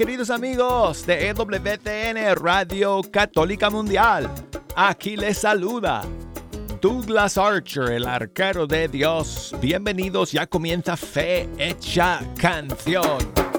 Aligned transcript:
Queridos 0.00 0.30
amigos 0.30 1.04
de 1.04 1.28
EWTN 1.28 2.34
Radio 2.36 3.02
Católica 3.12 3.68
Mundial. 3.68 4.30
Aquí 4.74 5.14
les 5.14 5.36
saluda 5.36 6.00
Douglas 6.80 7.36
Archer, 7.36 7.90
el 7.90 8.06
arquero 8.06 8.66
de 8.66 8.88
Dios. 8.88 9.54
Bienvenidos, 9.60 10.32
ya 10.32 10.46
comienza 10.46 10.96
Fe 10.96 11.50
Hecha 11.58 12.20
Canción. 12.38 13.49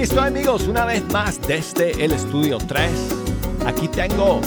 Aquí 0.00 0.18
amigos, 0.18 0.66
una 0.66 0.86
vez 0.86 1.04
más 1.12 1.38
desde 1.46 1.90
el 2.02 2.12
estudio 2.12 2.56
3. 2.56 2.90
Aquí 3.66 3.86
tengo 3.86 4.40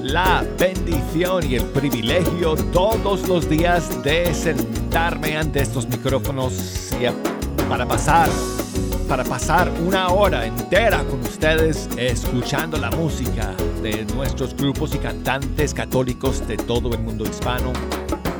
la 0.00 0.44
bendición 0.58 1.48
y 1.48 1.54
el 1.54 1.64
privilegio 1.66 2.56
todos 2.72 3.28
los 3.28 3.48
días 3.48 4.02
de 4.02 4.34
sentarme 4.34 5.36
ante 5.36 5.62
estos 5.62 5.86
micrófonos 5.88 6.90
para 7.68 7.86
pasar 7.86 8.28
para 9.08 9.22
pasar 9.22 9.70
una 9.86 10.08
hora 10.08 10.46
entera 10.46 11.04
con 11.04 11.20
ustedes 11.20 11.88
escuchando 11.96 12.76
la 12.76 12.90
música 12.90 13.54
de 13.82 14.04
nuestros 14.16 14.52
grupos 14.56 14.96
y 14.96 14.98
cantantes 14.98 15.74
católicos 15.74 16.46
de 16.48 16.56
todo 16.56 16.92
el 16.92 16.98
mundo 16.98 17.24
hispano. 17.24 17.72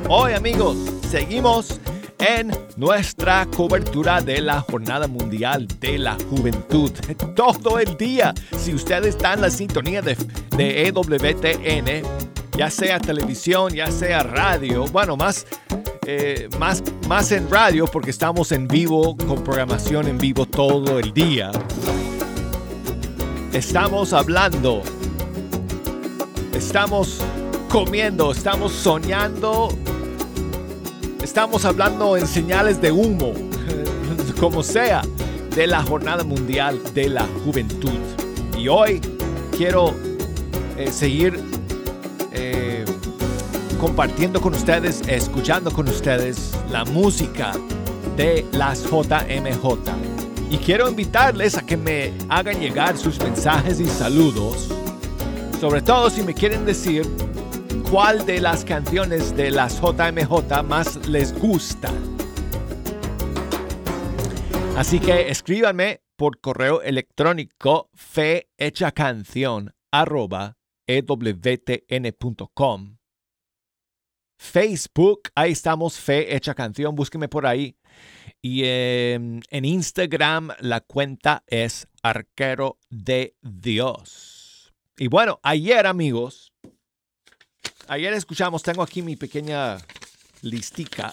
Hoy 0.09 0.33
amigos, 0.33 0.75
seguimos 1.09 1.79
en 2.23 2.51
nuestra 2.77 3.45
cobertura 3.47 4.21
de 4.21 4.39
la 4.39 4.61
Jornada 4.61 5.07
Mundial 5.07 5.67
de 5.79 5.97
la 5.97 6.17
Juventud. 6.29 6.91
Todo 7.35 7.79
el 7.79 7.97
día, 7.97 8.33
si 8.57 8.73
usted 8.73 9.03
está 9.05 9.33
en 9.33 9.41
la 9.41 9.49
sintonía 9.49 10.01
de, 10.01 10.15
de 10.55 10.87
EWTN, 10.87 12.07
ya 12.57 12.69
sea 12.69 12.99
televisión, 12.99 13.73
ya 13.73 13.91
sea 13.91 14.23
radio, 14.23 14.85
bueno, 14.87 15.17
más, 15.17 15.45
eh, 16.05 16.47
más, 16.59 16.81
más 17.09 17.31
en 17.33 17.49
radio 17.49 17.87
porque 17.87 18.11
estamos 18.11 18.53
en 18.53 18.67
vivo, 18.67 19.17
con 19.17 19.43
programación 19.43 20.07
en 20.07 20.17
vivo 20.17 20.45
todo 20.45 20.99
el 20.99 21.13
día. 21.13 21.51
Estamos 23.51 24.13
hablando, 24.13 24.81
estamos 26.53 27.19
comiendo, 27.69 28.31
estamos 28.31 28.71
soñando 28.71 29.69
Estamos 31.23 31.63
hablando 31.63 32.17
en 32.17 32.27
señales 32.27 32.81
de 32.81 32.91
humo, 32.91 33.31
como 34.41 34.61
sea, 34.61 35.03
de 35.55 35.67
la 35.67 35.81
Jornada 35.81 36.25
Mundial 36.25 36.81
de 36.93 37.07
la 37.07 37.25
Juventud. 37.45 37.97
Y 38.57 38.67
hoy 38.67 38.99
quiero 39.55 39.95
eh, 40.77 40.91
seguir 40.91 41.39
eh, 42.33 42.83
compartiendo 43.79 44.41
con 44.41 44.53
ustedes, 44.53 45.01
escuchando 45.07 45.71
con 45.71 45.87
ustedes 45.87 46.51
la 46.69 46.83
música 46.83 47.53
de 48.17 48.45
las 48.51 48.83
JMJ. 48.83 49.77
Y 50.49 50.57
quiero 50.57 50.89
invitarles 50.89 51.57
a 51.57 51.65
que 51.65 51.77
me 51.77 52.11
hagan 52.27 52.59
llegar 52.59 52.97
sus 52.97 53.17
mensajes 53.19 53.79
y 53.79 53.85
saludos. 53.85 54.67
Sobre 55.61 55.81
todo 55.81 56.09
si 56.09 56.21
me 56.21 56.33
quieren 56.33 56.65
decir 56.65 57.09
cuál 57.81 58.25
de 58.25 58.39
las 58.39 58.65
canciones 58.65 59.35
de 59.35 59.51
las 59.51 59.79
JMJ 59.81 60.63
más 60.63 61.07
les 61.07 61.33
gusta. 61.39 61.91
Así 64.77 64.99
que 64.99 65.29
escríbanme 65.29 66.01
por 66.15 66.39
correo 66.39 66.81
electrónico 66.81 67.89
fehechacanción 67.93 69.73
arroba. 69.91 70.57
Facebook, 74.37 75.29
ahí 75.35 75.51
estamos, 75.51 75.97
Fe 75.99 76.35
Hecha 76.35 76.53
Canción, 76.53 76.95
búsqueme 76.95 77.29
por 77.29 77.45
ahí. 77.45 77.77
Y 78.41 78.63
en, 78.65 79.41
en 79.49 79.65
Instagram 79.65 80.51
la 80.59 80.81
cuenta 80.81 81.43
es 81.47 81.87
Arquero 82.01 82.77
de 82.89 83.35
Dios. 83.41 84.73
Y 84.97 85.07
bueno, 85.07 85.39
ayer 85.43 85.87
amigos, 85.87 86.52
Ayer 87.87 88.13
escuchamos, 88.13 88.63
tengo 88.63 88.81
aquí 88.81 89.01
mi 89.01 89.17
pequeña 89.17 89.77
listica. 90.41 91.11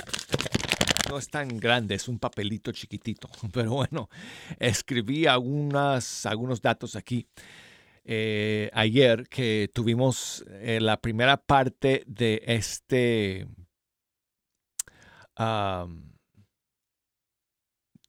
No 1.09 1.19
es 1.19 1.29
tan 1.29 1.59
grande, 1.59 1.97
es 1.97 2.07
un 2.07 2.21
papelito 2.21 2.71
chiquitito, 2.71 3.29
pero 3.53 3.73
bueno, 3.73 4.09
escribí 4.59 5.27
algunas, 5.27 6.27
algunos 6.27 6.63
datos 6.63 6.95
aquí. 6.95 7.27
Eh, 8.05 8.71
ayer 8.73 9.29
que 9.29 9.69
tuvimos 9.75 10.45
eh, 10.49 10.79
la 10.81 11.01
primera 11.01 11.37
parte 11.37 12.05
de 12.07 12.43
este 12.47 13.49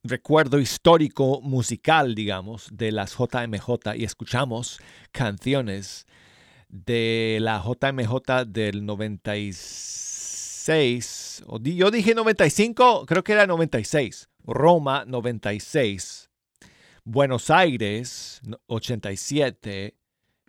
recuerdo 0.04 0.60
histórico 0.60 1.42
musical, 1.42 2.14
digamos, 2.14 2.68
de 2.72 2.92
las 2.92 3.16
JMJ 3.16 3.96
y 3.96 4.04
escuchamos 4.04 4.80
canciones 5.12 6.06
de 6.72 7.38
la 7.42 7.62
JMJ 7.62 8.46
del 8.48 8.86
96. 8.86 11.44
Yo 11.62 11.92
dije 11.92 12.16
95, 12.16 13.06
creo 13.06 13.24
que 13.24 13.34
era 13.34 13.46
96. 13.46 14.30
Roma 14.44 15.04
96. 15.06 16.30
Buenos 17.04 17.50
Aires 17.50 18.40
87. 18.68 19.98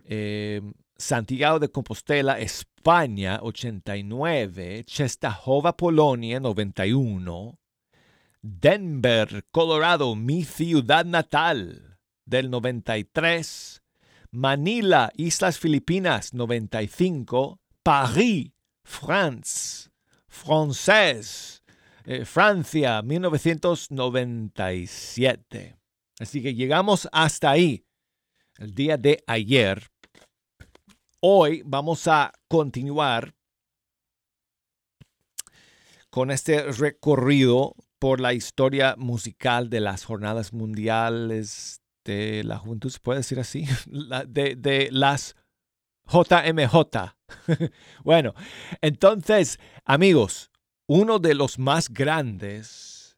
Em, 0.04 0.74
Santiago 0.96 1.58
de 1.58 1.68
Compostela, 1.68 2.38
España 2.38 3.40
89. 3.42 4.84
Chestahova, 4.84 5.76
Polonia 5.76 6.38
91. 6.38 7.58
Denver, 8.42 9.44
Colorado, 9.50 10.14
mi 10.14 10.44
ciudad 10.44 11.04
natal 11.04 11.98
del 12.24 12.48
93. 12.50 13.81
Manila, 14.32 15.12
Islas 15.16 15.58
Filipinas, 15.58 16.32
95. 16.32 17.60
Paris, 17.82 18.52
France, 18.84 19.90
Française, 20.26 21.62
eh, 22.04 22.24
Francia, 22.24 23.02
1997. 23.02 25.76
Así 26.18 26.42
que 26.42 26.54
llegamos 26.54 27.08
hasta 27.12 27.50
ahí, 27.50 27.84
el 28.58 28.74
día 28.74 28.96
de 28.96 29.22
ayer. 29.26 29.90
Hoy 31.20 31.62
vamos 31.66 32.08
a 32.08 32.32
continuar 32.48 33.34
con 36.08 36.30
este 36.30 36.72
recorrido 36.72 37.74
por 37.98 38.20
la 38.20 38.32
historia 38.32 38.94
musical 38.96 39.68
de 39.68 39.80
las 39.80 40.04
jornadas 40.04 40.52
mundiales 40.52 41.81
de 42.04 42.42
la 42.44 42.58
juventud, 42.58 42.90
se 42.90 43.00
puede 43.00 43.20
decir 43.20 43.38
así, 43.40 43.66
de, 44.26 44.88
las 44.90 45.36
JMJ. 46.06 47.14
bueno, 48.04 48.34
entonces, 48.80 49.58
amigos, 49.84 50.50
uno 50.86 51.18
de 51.18 51.34
los 51.34 51.58
más 51.58 51.88
grandes 51.88 53.16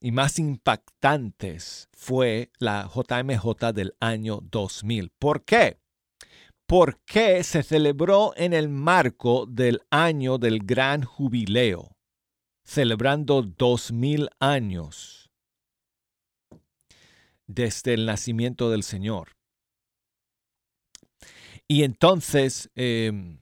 y 0.00 0.12
más 0.12 0.38
impactantes 0.38 1.88
fue 1.92 2.50
la 2.58 2.88
JMJ 2.94 3.72
del 3.72 3.94
año 4.00 4.40
2000. 4.42 5.10
¿Por 5.18 5.44
qué? 5.44 5.80
Porque 6.66 7.42
se 7.44 7.62
celebró 7.62 8.32
en 8.36 8.52
el 8.52 8.68
marco 8.68 9.46
del 9.46 9.80
año 9.90 10.38
del 10.38 10.60
gran 10.60 11.02
jubileo, 11.02 11.96
celebrando 12.64 13.42
2000 13.42 14.28
años 14.40 15.25
desde 17.46 17.94
el 17.94 18.06
nacimiento 18.06 18.70
del 18.70 18.82
Señor. 18.82 19.36
Y 21.68 21.82
entonces, 21.82 22.70
em, 22.74 23.38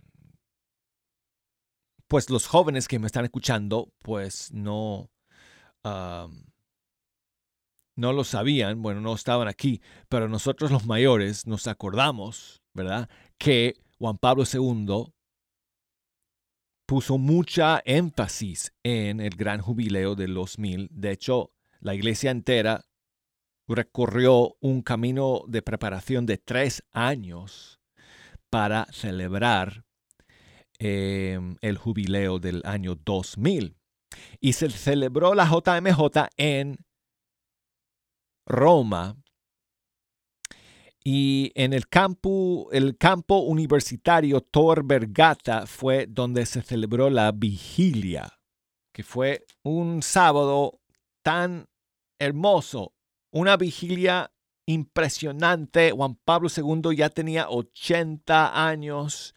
pues 2.08 2.30
los 2.30 2.46
jóvenes 2.46 2.88
que 2.88 2.98
me 2.98 3.06
están 3.06 3.24
escuchando, 3.24 3.92
pues 4.02 4.52
no, 4.52 5.10
no 7.96 8.12
lo 8.12 8.24
sabían, 8.24 8.82
bueno, 8.82 9.00
no 9.00 9.14
estaban 9.14 9.48
aquí, 9.48 9.80
pero 10.08 10.28
nosotros 10.28 10.70
los 10.70 10.86
mayores 10.86 11.46
nos 11.46 11.66
acordamos, 11.66 12.62
¿verdad? 12.72 13.08
Que 13.38 13.74
Juan 13.98 14.18
Pablo 14.18 14.44
II 14.50 15.12
puso 16.86 17.18
mucha 17.18 17.82
énfasis 17.84 18.72
en 18.82 19.20
el 19.20 19.36
gran 19.36 19.60
jubileo 19.60 20.14
de 20.14 20.28
los 20.28 20.58
mil. 20.58 20.88
De 20.90 21.12
hecho, 21.12 21.52
la 21.80 21.94
iglesia 21.94 22.30
entera 22.30 22.84
recorrió 23.69 24.56
un 24.61 24.82
camino 24.82 25.43
de 25.46 25.62
preparación 25.62 26.26
de 26.26 26.38
tres 26.38 26.82
años 26.93 27.81
para 28.50 28.87
celebrar 28.93 29.84
em, 30.78 31.56
el 31.61 31.78
jubileo 31.78 32.38
del 32.38 32.62
año 32.64 32.94
2000. 32.94 33.76
y 34.40 34.52
se 34.52 34.70
celebró 34.70 35.34
la 35.34 35.44
JMJ 35.44 36.28
en 36.37 36.76
Roma 38.46 39.16
y 41.06 41.52
en 41.55 41.75
el 41.75 41.87
campo, 41.87 42.70
el 42.72 42.96
campo 42.96 43.40
universitario 43.40 44.40
Tor 44.40 44.87
Vergata 44.87 45.66
fue 45.66 46.06
donde 46.08 46.46
se 46.46 46.62
celebró 46.62 47.11
la 47.11 47.31
vigilia, 47.31 48.40
que 48.90 49.02
fue 49.02 49.44
un 49.62 50.02
sábado 50.02 50.81
tan 51.22 51.66
hermoso, 52.19 52.94
una 53.34 53.56
vigilia 53.56 54.31
impresionante. 54.64 55.90
Juan 55.90 56.16
Pablo 56.25 56.48
II 56.48 56.96
ya 56.96 57.10
tenía 57.10 57.50
80 57.50 58.69
años 58.69 59.34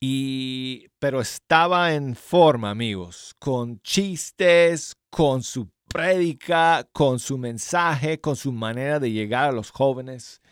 y 0.00 0.88
pero 0.98 1.20
estaba 1.20 1.94
en 1.94 2.16
forma, 2.16 2.70
amigos, 2.70 3.34
con 3.38 3.80
chistes, 3.80 4.96
con 5.08 5.42
su 5.42 5.70
prédica, 5.88 6.86
con 6.92 7.18
su 7.18 7.38
mensaje, 7.38 8.20
con 8.20 8.36
su 8.36 8.52
manera 8.52 8.98
de 8.98 9.12
llegar 9.12 9.50
a 9.50 9.52
los 9.52 9.70
jóvenes. 9.70 10.42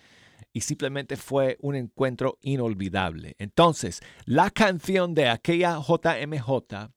Y 0.52 0.60
simplemente 0.60 1.16
fue 1.16 1.58
un 1.60 1.74
encuentro 1.74 2.38
inolvidable. 2.40 3.34
Entonces, 3.38 4.00
la 4.24 4.50
canción 4.50 5.12
de 5.12 5.28
aquella 5.28 5.80
JMJ, 5.80 6.92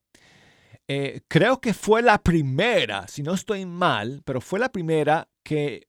eh, 0.86 1.20
creo 1.26 1.60
que 1.60 1.74
fue 1.74 2.00
la 2.00 2.22
primera, 2.22 3.08
si 3.08 3.24
no 3.24 3.34
estoy 3.34 3.66
mal, 3.66 4.22
pero 4.24 4.40
fue 4.40 4.60
la 4.60 4.70
primera 4.70 5.28
que, 5.48 5.88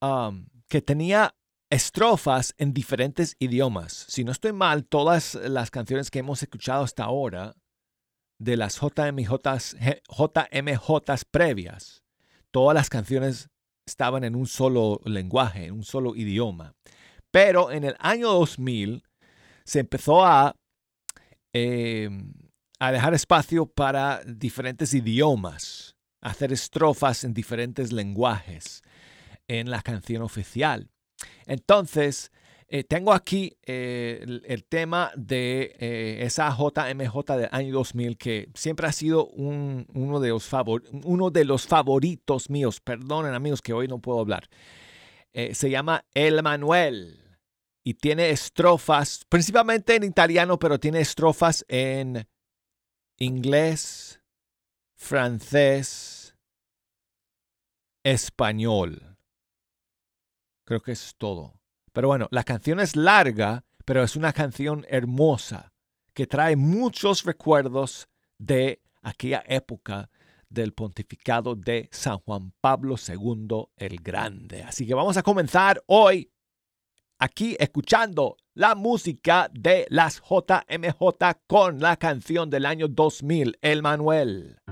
um, 0.00 0.46
que 0.68 0.82
tenía 0.82 1.36
estrofas 1.70 2.52
en 2.58 2.74
diferentes 2.74 3.36
idiomas. 3.38 4.06
Si 4.08 4.24
no 4.24 4.32
estoy 4.32 4.52
mal, 4.52 4.84
todas 4.84 5.36
las 5.36 5.70
canciones 5.70 6.10
que 6.10 6.18
hemos 6.18 6.42
escuchado 6.42 6.82
hasta 6.82 7.04
ahora 7.04 7.54
de 8.40 8.56
las 8.56 8.80
JMJs 8.80 9.76
previas, 11.30 12.02
todas 12.50 12.74
las 12.74 12.90
canciones 12.90 13.48
estaban 13.86 14.24
en 14.24 14.34
un 14.34 14.48
solo 14.48 15.00
lenguaje, 15.04 15.66
en 15.66 15.74
un 15.74 15.84
solo 15.84 16.16
idioma. 16.16 16.74
Pero 17.30 17.70
en 17.70 17.84
el 17.84 17.94
año 18.00 18.32
2000 18.32 19.04
se 19.64 19.78
empezó 19.78 20.24
a, 20.24 20.56
em, 21.52 22.34
a 22.80 22.90
dejar 22.90 23.14
espacio 23.14 23.66
para 23.66 24.24
diferentes 24.24 24.92
idiomas, 24.92 25.94
hacer 26.22 26.52
estrofas 26.52 27.24
en 27.24 27.34
diferentes 27.34 27.92
lenguajes 27.92 28.82
en 29.48 29.70
la 29.70 29.82
canción 29.82 30.22
oficial. 30.22 30.88
Entonces, 31.46 32.32
eh, 32.74 32.84
tengo 32.84 33.12
aquí 33.12 33.58
eh, 33.66 34.24
el, 34.44 34.64
tema 34.64 35.12
de 35.14 35.76
eh, 35.78 36.20
esa 36.22 36.56
JMJ 36.56 37.36
del 37.36 37.48
año 37.52 37.74
2000 37.74 38.16
que 38.16 38.48
siempre 38.54 38.86
ha 38.86 38.92
sido 38.92 39.26
uno, 39.26 40.20
de 40.20 40.30
los 40.30 40.50
uno 41.04 41.30
de 41.30 41.44
los 41.44 41.66
favoritos 41.66 42.48
míos. 42.48 42.80
Perdonen 42.80 43.34
amigos 43.34 43.60
que 43.60 43.74
hoy 43.74 43.88
no 43.88 43.98
puedo 43.98 44.20
hablar. 44.20 44.48
se 45.34 45.68
llama 45.68 46.06
El 46.14 46.42
Manuel 46.42 47.20
y 47.84 47.92
tiene 47.92 48.30
estrofas, 48.30 49.26
principalmente 49.28 49.94
en 49.94 50.04
italiano, 50.04 50.58
pero 50.58 50.80
tiene 50.80 51.00
estrofas 51.00 51.66
en 51.68 52.26
inglés, 53.18 54.21
francés, 55.02 56.36
español. 58.04 59.18
Creo 60.64 60.80
que 60.80 60.92
es 60.92 61.14
todo. 61.18 61.60
Pero 61.92 62.08
bueno, 62.08 62.28
la 62.30 62.44
canción 62.44 62.80
es 62.80 62.96
larga, 62.96 63.64
pero 63.84 64.02
es 64.02 64.16
una 64.16 64.32
canción 64.32 64.86
hermosa 64.88 65.72
que 66.14 66.26
trae 66.26 66.56
muchos 66.56 67.24
recuerdos 67.24 68.08
de 68.38 68.80
aquella 69.02 69.42
época 69.46 70.08
del 70.48 70.72
pontificado 70.72 71.56
de 71.56 71.88
San 71.90 72.18
Juan 72.18 72.52
Pablo 72.60 72.94
II 72.96 73.66
el 73.76 73.96
Grande. 74.00 74.62
Así 74.62 74.86
que 74.86 74.94
vamos 74.94 75.16
a 75.16 75.22
comenzar 75.22 75.82
hoy 75.86 76.30
aquí 77.18 77.56
escuchando 77.58 78.36
la 78.54 78.74
música 78.74 79.50
de 79.52 79.86
las 79.90 80.20
JMJ 80.20 81.40
con 81.46 81.80
la 81.80 81.96
canción 81.96 82.50
del 82.50 82.66
año 82.66 82.88
2000, 82.88 83.58
El 83.60 83.82
Manuel. 83.82 84.62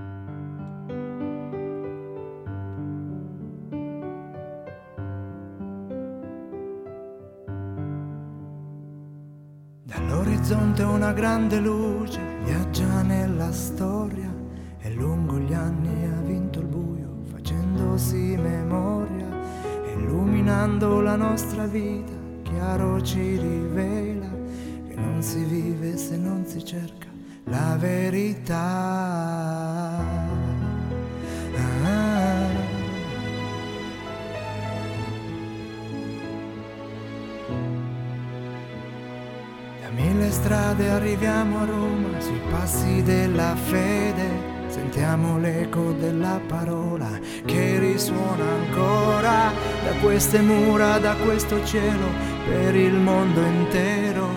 L'orizzonte 10.51 10.81
è 10.81 10.85
una 10.85 11.13
grande 11.13 11.59
luce, 11.61 12.19
viaggia 12.43 13.03
nella 13.03 13.53
storia 13.53 14.29
e 14.81 14.91
lungo 14.91 15.37
gli 15.39 15.53
anni 15.53 16.05
ha 16.05 16.19
vinto 16.25 16.59
il 16.59 16.65
buio, 16.65 17.21
facendosi 17.31 18.35
memoria, 18.37 19.29
illuminando 19.95 20.99
la 20.99 21.15
nostra 21.15 21.65
vita, 21.67 22.11
chiaro 22.43 23.01
ci 23.01 23.37
rivela 23.37 24.29
che 24.89 24.95
non 24.95 25.21
si 25.21 25.41
vive 25.45 25.95
se 25.95 26.17
non 26.17 26.45
si 26.45 26.65
cerca 26.65 27.07
la 27.45 27.77
verità. 27.79 28.71
Strade 40.29 40.89
arriviamo 40.89 41.61
a 41.61 41.65
Roma, 41.65 42.19
sui 42.19 42.39
passi 42.49 43.01
della 43.01 43.55
fede. 43.55 44.49
Sentiamo 44.67 45.37
l'eco 45.37 45.91
della 45.93 46.39
parola 46.47 47.09
che 47.45 47.79
risuona 47.79 48.43
ancora 48.43 49.51
da 49.83 49.91
queste 50.01 50.39
mura, 50.41 50.97
da 50.99 51.15
questo 51.15 51.63
cielo, 51.65 52.05
per 52.45 52.75
il 52.75 52.93
mondo 52.93 53.41
intero. 53.41 54.27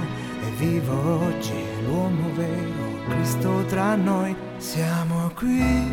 E 0.42 0.50
vivo 0.58 1.26
oggi 1.26 1.52
l'uomo 1.84 2.30
vero, 2.34 3.08
Cristo 3.08 3.64
tra 3.68 3.94
noi, 3.94 4.34
siamo 4.56 5.30
qui. 5.34 5.92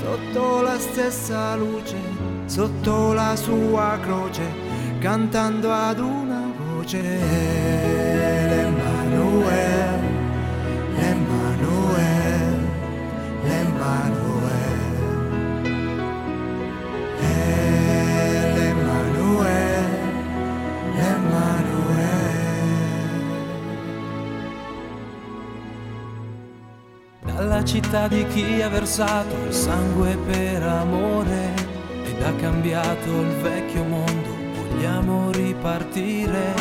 Sotto 0.00 0.62
la 0.62 0.78
stessa 0.78 1.56
luce, 1.56 1.96
sotto 2.46 3.12
la 3.12 3.34
sua 3.36 3.98
croce, 4.02 4.42
cantando 4.98 5.72
ad 5.72 5.98
una 6.86 7.02
voce 7.02 7.02
l'Emanuel, 8.48 10.00
l'Emanuel, 10.94 12.58
l'Emanuel, 13.42 14.44
l'Emanuel, 18.54 19.88
l'Emanuel. 20.94 22.14
Dalla 27.24 27.64
città 27.64 28.06
di 28.06 28.24
chi 28.28 28.62
ha 28.62 28.68
versato 28.68 29.34
il 29.46 29.52
sangue 29.52 30.16
per 30.24 30.62
amore 30.62 31.54
ed 32.04 32.22
ha 32.22 32.32
cambiato 32.34 33.20
il 33.20 33.34
vecchio 33.42 33.82
mondo 33.82 34.36
vogliamo 34.76 35.30
ripartire, 35.30 36.54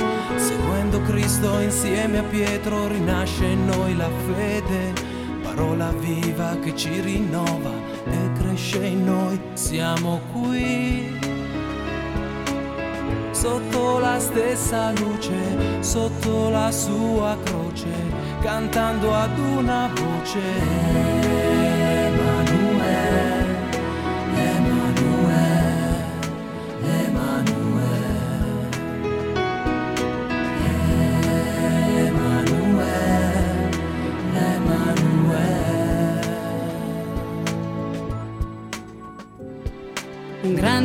seguendo 0.95 1.01
Cristo 1.01 1.59
insieme 1.59 2.19
a 2.19 2.23
Pietro 2.23 2.87
rinasce 2.87 3.45
in 3.45 3.65
noi 3.65 3.95
la 3.95 4.09
fede, 4.25 4.93
parola 5.41 5.91
viva 5.91 6.57
che 6.61 6.75
ci 6.75 7.01
rinnova 7.01 7.71
e 8.05 8.31
cresce 8.33 8.85
in 8.85 9.03
noi, 9.03 9.39
siamo 9.53 10.21
qui. 10.31 11.19
Sotto 13.31 13.99
la 13.99 14.19
stessa 14.19 14.91
luce, 14.91 15.81
sotto 15.81 16.49
la 16.49 16.71
sua 16.71 17.37
croce, 17.43 17.89
cantando 18.41 19.13
ad 19.13 19.37
una 19.37 19.89
voce. 19.93 21.34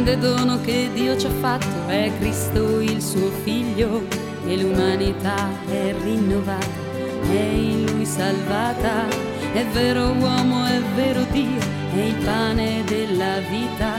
Grande 0.02 0.18
dono 0.18 0.60
che 0.62 0.88
Dio 0.94 1.16
ci 1.18 1.26
ha 1.26 1.30
fatto 1.40 1.88
è 1.88 2.10
Cristo 2.18 2.80
il 2.80 3.02
suo 3.02 3.30
figlio 3.44 4.02
e 4.46 4.56
l'umanità 4.56 5.48
è 5.68 5.94
rinnovata, 6.02 6.66
è 7.30 7.34
in 7.34 7.84
lui 7.86 8.06
salvata. 8.06 9.08
È 9.52 9.64
vero 9.72 10.12
uomo, 10.12 10.64
è 10.64 10.80
vero 10.94 11.22
Dio, 11.32 11.60
è 11.94 11.98
il 11.98 12.14
pane 12.24 12.82
della 12.84 13.40
vita 13.50 13.92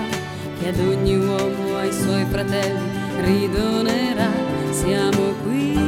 che 0.59 0.69
ad 0.69 0.79
ogni 0.79 1.17
uomo, 1.17 1.77
ai 1.77 1.91
suoi 1.91 2.25
fratelli, 2.25 2.89
ridonerà. 3.21 4.29
Siamo 4.71 5.33
qui 5.43 5.81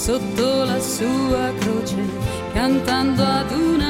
sotto 0.00 0.64
la 0.64 0.80
sua 0.80 1.52
croce, 1.58 1.96
cantando 2.52 3.22
ad 3.22 3.50
una 3.52 3.89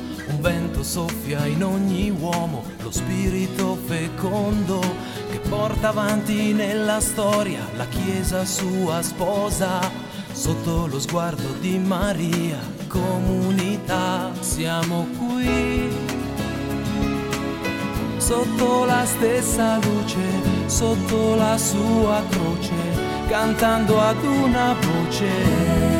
Vento 0.81 0.83
soffia 0.83 1.45
in 1.45 1.63
ogni 1.63 2.09
uomo, 2.09 2.63
lo 2.81 2.89
spirito 2.89 3.77
fecondo 3.85 4.79
che 5.29 5.37
porta 5.47 5.89
avanti 5.89 6.53
nella 6.53 6.99
storia 6.99 7.59
la 7.75 7.85
Chiesa 7.85 8.43
sua 8.45 9.01
sposa. 9.03 9.79
Sotto 10.31 10.87
lo 10.87 10.99
sguardo 10.99 11.53
di 11.59 11.77
Maria, 11.77 12.57
comunità, 12.87 14.31
siamo 14.39 15.07
qui. 15.19 15.87
Sotto 18.17 18.85
la 18.85 19.05
stessa 19.05 19.77
luce, 19.77 20.65
sotto 20.65 21.35
la 21.35 21.57
sua 21.57 22.23
croce 22.29 22.73
cantando 23.27 23.99
ad 23.99 24.23
una 24.23 24.75
voce. 24.79 25.90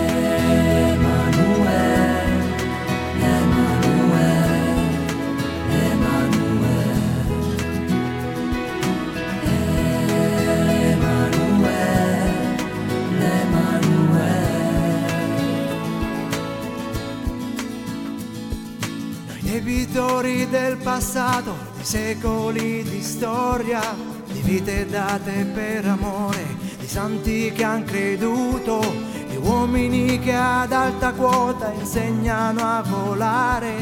Noi 19.71 19.85
debitori 19.85 20.49
del 20.49 20.75
passato, 20.75 21.55
di 21.77 21.85
secoli 21.85 22.83
di 22.83 23.01
storia, 23.01 23.81
di 24.25 24.41
vite 24.41 24.85
date 24.85 25.45
per 25.45 25.85
amore 25.85 26.57
santi 26.85 27.53
che 27.55 27.63
han 27.63 27.85
creduto, 27.85 28.81
gli 29.29 29.37
uomini 29.37 30.19
che 30.19 30.33
ad 30.35 30.73
alta 30.73 31.13
quota 31.13 31.71
insegnano 31.71 32.59
a 32.59 32.81
volare, 32.81 33.75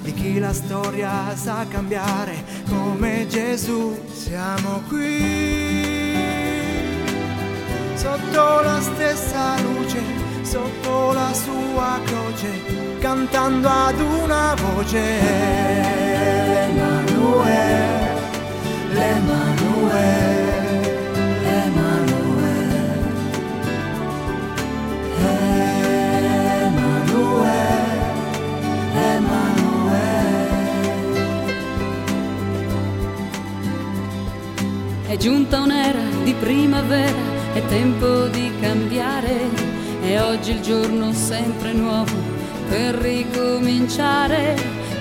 di 0.00 0.12
chi 0.12 0.40
la 0.40 0.52
storia 0.52 1.36
sa 1.36 1.64
cambiare 1.68 2.44
come 2.68 3.28
Gesù. 3.28 3.96
Siamo 4.12 4.82
qui, 4.88 6.12
sotto 7.94 8.60
la 8.62 8.80
stessa 8.80 9.60
luce, 9.60 10.00
sotto 10.42 11.12
la 11.12 11.32
sua 11.32 12.00
croce, 12.04 12.85
cantando 13.06 13.68
ad 13.68 14.00
una 14.00 14.56
voce. 14.60 14.98
Emanuele, 16.72 17.78
l'Emanuele. 18.94 20.24
È 35.06 35.16
giunta 35.16 35.60
un'era 35.60 36.00
di 36.24 36.34
primavera, 36.40 37.12
è 37.54 37.64
tempo 37.66 38.26
di 38.26 38.50
cambiare, 38.60 39.48
è 40.02 40.20
oggi 40.20 40.50
il 40.50 40.60
giorno 40.60 41.12
sempre 41.12 41.72
nuovo 41.72 42.25
per 42.76 42.94
ricominciare, 42.96 44.54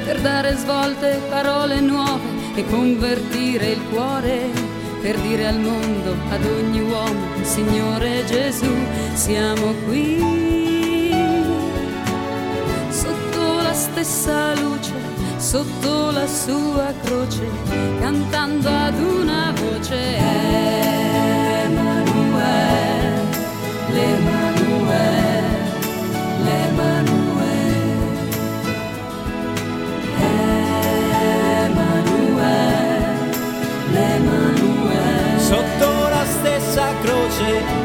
per 0.06 0.22
dare 0.22 0.56
svolte, 0.56 1.20
parole 1.28 1.82
nuove 1.82 2.22
e 2.56 2.66
convertire 2.70 3.72
il 3.72 3.82
cuore, 3.90 4.50
per 5.02 5.18
dire 5.20 5.48
al 5.48 5.60
mondo, 5.60 6.16
ad 6.30 6.46
ogni 6.46 6.80
uomo, 6.80 7.44
Signore 7.44 8.24
Gesù, 8.26 8.74
siamo 9.14 9.74
qui, 9.86 10.24
sotto 12.90 13.62
la 13.62 13.74
stessa 13.74 14.54
luce 14.56 14.94
sotto 15.38 16.12
la 16.12 16.26
sua 16.26 16.94
croce, 17.04 17.46
cantando 18.00 18.70
ad 18.70 18.98
una 18.98 19.54
voce. 19.54 20.16
Emanuele, 21.66 22.46
l'Emanuele. 23.92 25.25
say 37.38 37.85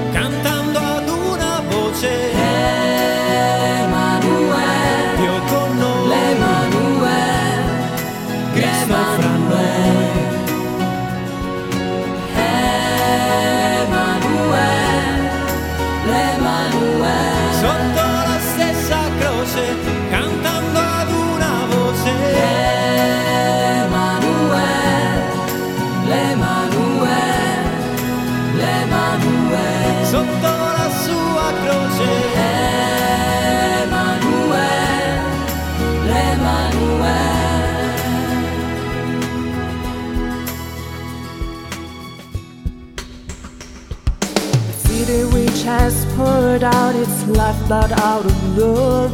poured 46.16 46.62
out 46.62 46.94
its 46.94 47.26
lifeblood 47.26 47.92
out 47.92 48.24
of 48.24 48.58
love. 48.58 49.12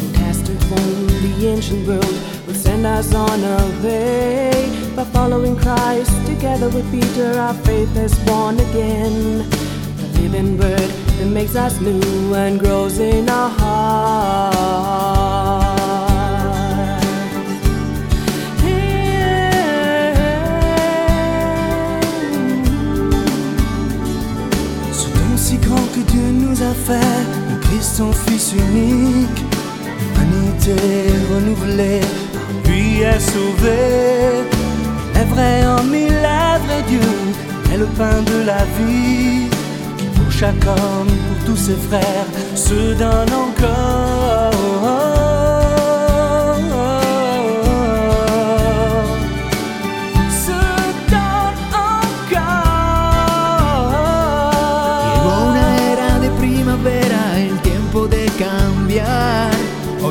And 0.00 0.14
cast 0.14 0.48
it 0.48 0.58
from 0.68 1.06
the 1.24 1.46
ancient 1.46 1.86
world 1.86 2.16
will 2.46 2.54
send 2.54 2.86
us 2.86 3.14
on 3.14 3.42
our 3.42 3.82
way. 3.82 4.50
By 4.94 5.04
following 5.04 5.56
Christ 5.56 6.14
together 6.26 6.68
with 6.68 6.90
Peter 6.90 7.38
our 7.38 7.54
faith 7.54 7.96
is 7.96 8.18
born 8.20 8.58
again. 8.60 9.48
The 9.96 10.20
living 10.20 10.58
word 10.58 10.90
that 11.18 11.26
makes 11.26 11.56
us 11.56 11.80
new 11.80 12.34
and 12.34 12.58
grows 12.60 12.98
in 12.98 13.28
our 13.28 13.50
hearts 13.50 15.19
Christ 27.62 27.96
son 27.96 28.12
Fils 28.12 28.52
unique. 28.52 29.44
Humanité 30.14 30.76
renouvelée, 31.32 32.00
lui 32.66 33.00
est 33.00 33.18
sauvé. 33.18 34.44
Est 35.14 35.24
vrai 35.24 35.66
en 35.66 35.82
mille 35.84 36.08
lèvres 36.08 36.84
Dieu 36.86 37.00
est 37.72 37.78
le 37.78 37.86
pain 37.86 38.20
de 38.22 38.44
la 38.44 38.64
vie. 38.76 39.48
Pour 40.16 40.30
chaque 40.30 40.66
homme, 40.66 41.08
pour 41.08 41.46
tous 41.46 41.56
ses 41.56 41.76
frères, 41.88 42.28
se 42.54 42.94
donne 42.94 43.32
encore. 43.32 44.19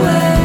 Emmanuel, 0.00 0.39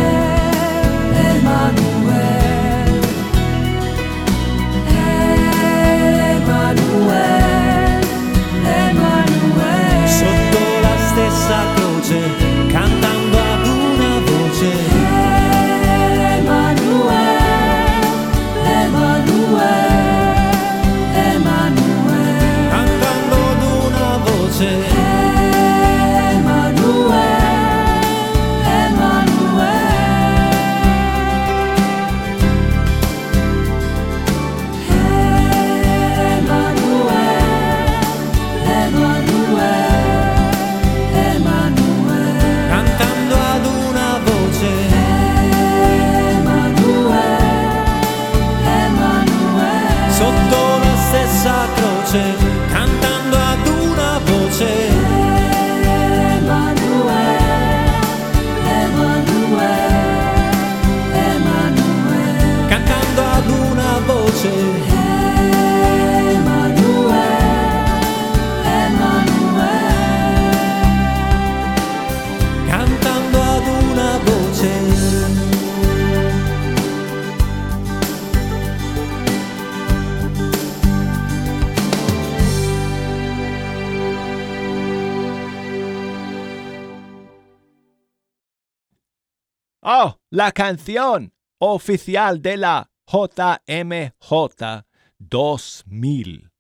la 90.45 90.51
canción 90.51 91.33
oficial 91.57 92.39
de 92.39 92.57
la 92.57 92.91
JMJ 93.07 94.85
2000. 95.17 96.51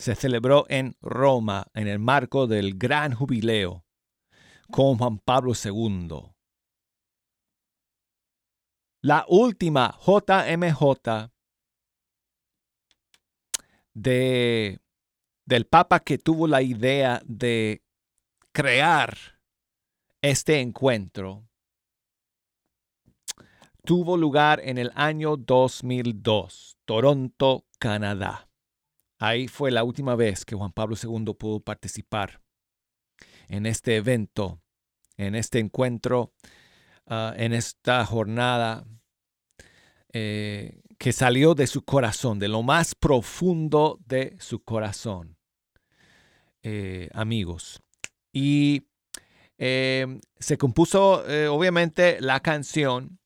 Se 0.00 0.16
celebró 0.16 0.66
en 0.68 0.96
Roma 1.00 1.68
en 1.74 1.86
el 1.86 2.00
marco 2.00 2.48
del 2.48 2.76
Gran 2.76 3.14
Jubileo 3.14 3.84
con 4.72 4.98
Juan 4.98 5.20
Pablo 5.20 5.52
II. 5.54 6.32
La 9.02 9.24
última 9.28 9.96
JMJ 10.04 11.30
de, 13.94 14.80
del 15.46 15.66
Papa 15.66 16.00
que 16.00 16.18
tuvo 16.18 16.48
la 16.48 16.62
idea 16.62 17.22
de 17.26 17.84
crear 18.50 19.16
este 20.20 20.58
encuentro 20.58 21.46
tuvo 23.84 24.16
lugar 24.16 24.60
en 24.64 24.78
el 24.78 24.90
año 24.94 25.36
2002, 25.36 26.76
Toronto, 26.84 27.66
Canadá. 27.78 28.48
Ahí 29.18 29.48
fue 29.48 29.70
la 29.70 29.84
última 29.84 30.16
vez 30.16 30.44
que 30.44 30.56
Juan 30.56 30.72
Pablo 30.72 30.96
II 31.00 31.34
pudo 31.34 31.60
participar 31.60 32.40
en 33.48 33.66
este 33.66 33.96
evento, 33.96 34.60
en 35.16 35.34
este 35.34 35.58
encuentro, 35.58 36.32
ah, 37.06 37.34
en 37.36 37.52
esta 37.52 38.04
jornada 38.06 38.86
eh, 40.12 40.80
que 40.98 41.12
salió 41.12 41.54
de 41.54 41.66
su 41.66 41.82
corazón, 41.82 42.38
de 42.38 42.48
lo 42.48 42.62
más 42.62 42.94
profundo 42.94 44.00
de 44.06 44.36
su 44.38 44.62
corazón, 44.62 45.36
eh, 46.62 47.08
amigos. 47.14 47.80
Y 48.32 48.88
eh, 49.56 50.20
se 50.38 50.58
compuso 50.58 51.24
obviamente 51.50 52.20
la 52.20 52.40
canción 52.40 53.19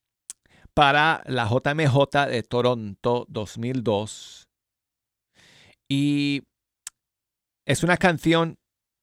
para 0.74 1.22
la 1.26 1.48
JMJ 1.48 2.26
de 2.28 2.42
Toronto 2.42 3.26
2002 3.28 4.48
y 5.88 6.42
es 7.66 7.82
una 7.82 7.96
canción 7.96 8.58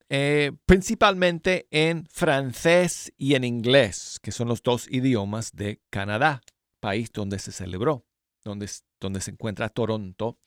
eh, 0.09 0.51
principalmente 0.65 1.67
en 1.71 2.05
francés 2.07 3.13
y 3.17 3.35
en 3.35 3.45
inglés, 3.45 4.19
que 4.21 4.33
son 4.33 4.49
los 4.49 4.61
dos 4.61 4.87
idiomas 4.91 5.53
de 5.53 5.79
Canadá, 5.89 6.41
país 6.81 7.11
donde 7.13 7.39
se 7.39 7.53
celebró, 7.53 8.05
donde, 8.43 8.69
donde 8.99 9.21
se 9.21 9.31
encuentra 9.31 9.69
Toronto 9.69 10.37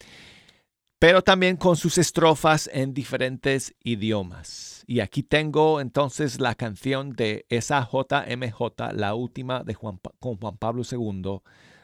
pero 1.05 1.21
también 1.21 1.55
con 1.55 1.75
sus 1.75 1.99
estrofas 1.99 2.67
en 2.73 2.91
diferentes 2.91 3.75
idiomas. 3.83 4.83
Y 4.87 5.01
aquí 5.01 5.21
tengo 5.21 5.79
entonces 5.79 6.39
la 6.39 6.55
canción 6.55 7.11
de 7.11 7.45
esa 7.49 7.87
JMJ, 7.87 8.91
la 8.95 9.13
última 9.13 9.63
de 9.63 9.75
Juan, 9.75 9.99
con 10.19 10.37
Juan 10.37 10.57
Pablo 10.57 10.81
II, 10.91 11.41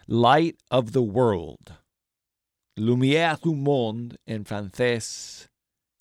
Light 0.07 0.57
of 0.71 0.91
the 0.91 0.97
World. 0.97 1.69
Lumière 2.75 3.37
du 3.43 3.53
monde 3.53 4.17
en 4.25 4.43
francés, 4.43 5.51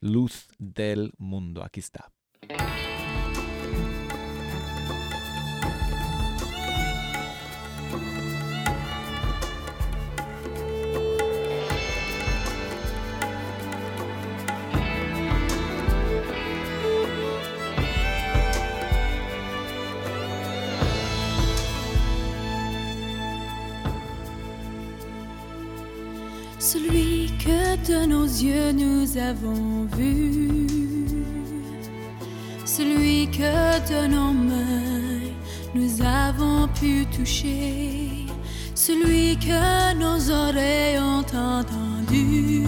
luz 0.00 0.48
del 0.58 1.12
mundo. 1.18 1.62
Aquí 1.62 1.80
está. 1.80 2.10
Celui 26.72 27.26
que 27.44 27.76
de 27.88 28.06
nos 28.06 28.26
yeux 28.26 28.70
nous 28.70 29.18
avons 29.18 29.88
vu, 29.96 30.68
celui 32.64 33.26
que 33.26 33.80
de 33.90 34.06
nos 34.06 34.32
mains 34.32 35.34
nous 35.74 36.00
avons 36.00 36.68
pu 36.68 37.06
toucher, 37.06 38.28
celui 38.76 39.36
que 39.38 39.94
nos 39.94 40.30
oreilles 40.30 41.00
ont 41.00 41.26
entendu, 41.36 42.62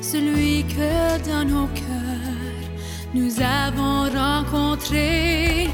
celui 0.00 0.64
que 0.64 1.18
dans 1.28 1.44
nos 1.44 1.66
cœurs 1.66 2.68
nous 3.12 3.38
avons 3.38 4.08
rencontré. 4.18 5.68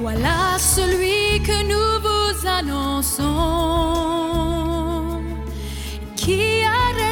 Voilà 0.00 0.58
celui 0.60 1.42
que 1.42 1.58
nous 1.72 1.90
vous 2.06 2.46
annonçons 2.46 4.26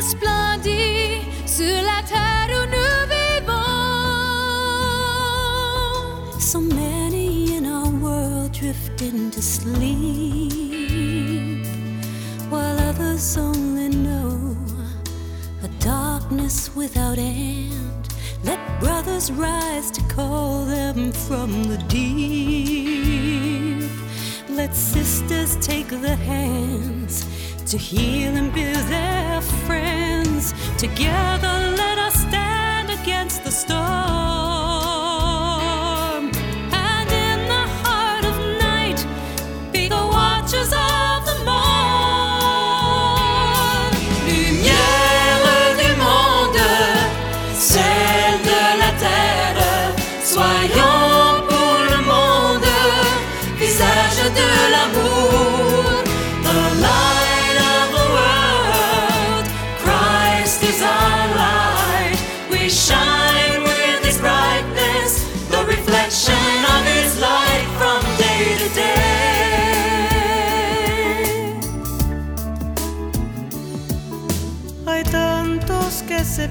a 0.05 0.07
resplendi 0.07 1.25
sur 1.47 1.81
la 1.83 2.03
terre 2.07 2.51
où 2.51 2.67
nous 2.67 3.07
vivons. 3.09 3.55
So 6.41 6.61
many 6.61 7.57
in 7.57 7.65
our 7.67 7.89
world 7.91 8.53
drift 8.53 9.01
into 9.03 9.41
sleep, 9.41 10.53
while 12.51 12.79
others 12.89 13.39
only 13.39 13.89
know 13.89 14.57
a 15.63 15.69
darkness 15.83 16.71
without 16.75 17.19
end. 17.19 18.09
Let 18.45 18.59
brothers 18.81 19.31
rise 19.33 19.91
to 19.93 20.03
call 20.15 20.67
them 20.67 21.13
from 21.13 21.65
the 21.65 21.79
deep. 21.89 23.91
Let 24.51 24.75
sisters 24.75 25.57
take 25.61 25.89
the 25.89 26.17
hands 26.17 27.25
to 27.67 27.79
heal 27.79 28.37
and 28.37 28.53
be 28.53 28.65
their 28.65 29.24
friends. 29.67 30.55
Together, 30.79 31.55
let 31.77 31.99
us 31.99 32.14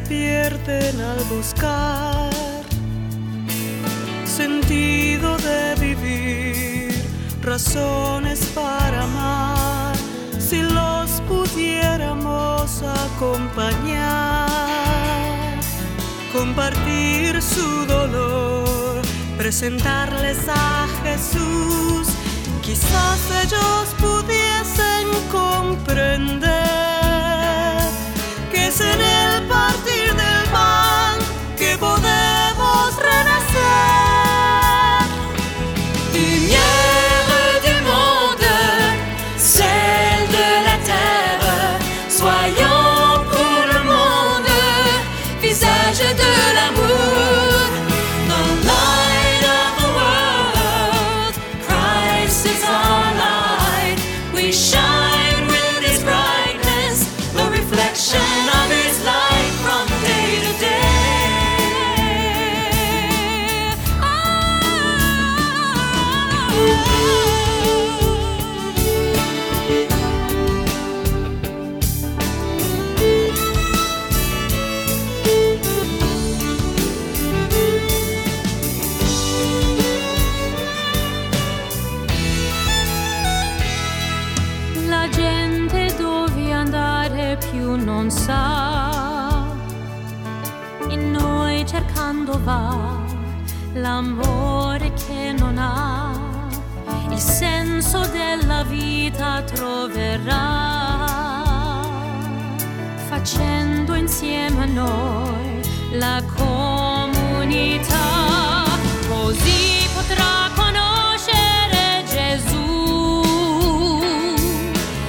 pierden 0.07 1.01
al 1.01 1.23
buscar 1.25 2.31
sentido 4.25 5.37
de 5.37 5.75
vivir, 5.79 6.93
razones 7.41 8.39
para 8.55 9.03
amar, 9.03 9.95
si 10.39 10.61
los 10.63 11.21
pudiéramos 11.27 12.81
acompañar, 12.81 14.49
compartir 16.31 17.39
su 17.41 17.85
dolor, 17.85 19.01
presentarles 19.37 20.39
a 20.47 20.87
Jesús, 21.03 22.07
quizás 22.63 23.19
ellos 23.43 23.95
pudiesen 23.99 25.07
comprender 25.31 26.63
que 28.51 28.67
el 28.67 29.22
partir 29.53 30.15
del 30.15 30.49
pan 30.51 30.82
l'amore 93.73 94.93
che 94.93 95.33
non 95.37 95.57
ha 95.57 96.11
il 97.09 97.19
senso 97.19 98.05
della 98.07 98.63
vita 98.63 99.41
troverà. 99.43 101.11
Facendo 103.07 103.93
insieme 103.95 104.63
a 104.63 104.65
noi 104.65 105.61
la 105.91 106.21
comunità 106.35 107.93
così 109.07 109.87
potrà 109.93 110.49
conoscere 110.55 112.03
Gesù 112.07 113.21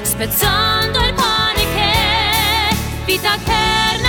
spezzando 0.02 0.98
il 1.00 1.14
pane 1.14 1.64
che 1.74 2.76
vita 3.06 3.34
eterna 3.34 4.03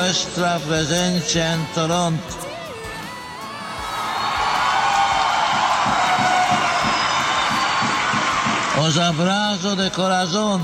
vuestra 0.00 0.58
presencia 0.60 1.54
en 1.54 1.66
Toronto. 1.74 2.34
Os 8.84 8.96
abrazo 8.96 9.74
de 9.74 9.90
corazón 9.90 10.60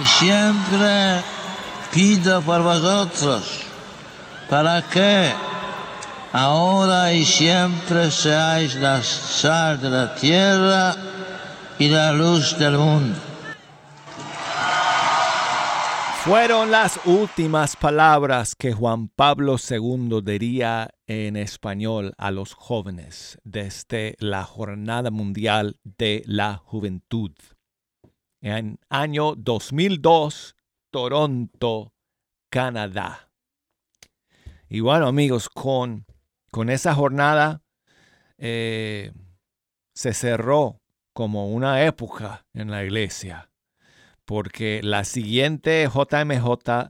y 0.00 0.06
siempre 0.06 1.22
pido 1.92 2.40
por 2.42 2.62
vosotros 2.62 3.42
para 4.48 4.82
que 4.82 5.32
ahora 6.32 7.12
y 7.12 7.24
siempre 7.24 8.10
seáis 8.12 8.76
la 8.76 9.02
sal 9.02 9.80
de 9.80 9.90
la 9.90 10.14
tierra 10.14 10.94
y 11.78 11.88
la 11.88 12.12
luz 12.12 12.56
del 12.56 12.78
mundo. 12.78 13.31
Fueron 16.24 16.70
las 16.70 17.04
últimas 17.04 17.74
palabras 17.74 18.54
que 18.54 18.72
Juan 18.72 19.08
Pablo 19.08 19.56
II 19.58 20.20
diría 20.22 20.88
en 21.08 21.34
español 21.34 22.14
a 22.16 22.30
los 22.30 22.54
jóvenes 22.54 23.40
desde 23.42 24.14
la 24.20 24.44
Jornada 24.44 25.10
Mundial 25.10 25.80
de 25.82 26.22
la 26.26 26.58
Juventud. 26.58 27.32
En 28.40 28.78
año 28.88 29.34
2002, 29.34 30.54
Toronto, 30.92 31.92
Canadá. 32.50 33.28
Y 34.68 34.78
bueno 34.78 35.08
amigos, 35.08 35.48
con, 35.48 36.06
con 36.52 36.70
esa 36.70 36.94
jornada 36.94 37.62
eh, 38.38 39.12
se 39.92 40.14
cerró 40.14 40.80
como 41.12 41.48
una 41.48 41.84
época 41.84 42.46
en 42.54 42.70
la 42.70 42.84
iglesia 42.84 43.51
porque 44.32 44.80
la 44.82 45.04
siguiente 45.04 45.86
JMJ 45.86 46.88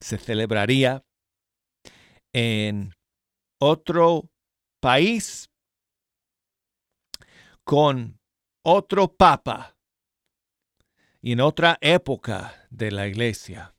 se 0.00 0.16
celebraría 0.16 1.04
en 2.32 2.94
otro 3.60 4.30
país 4.80 5.50
con 7.62 8.18
otro 8.64 9.14
papa 9.14 9.76
y 11.20 11.32
en 11.32 11.42
otra 11.42 11.76
época 11.82 12.66
de 12.70 12.90
la 12.90 13.06
iglesia. 13.06 13.74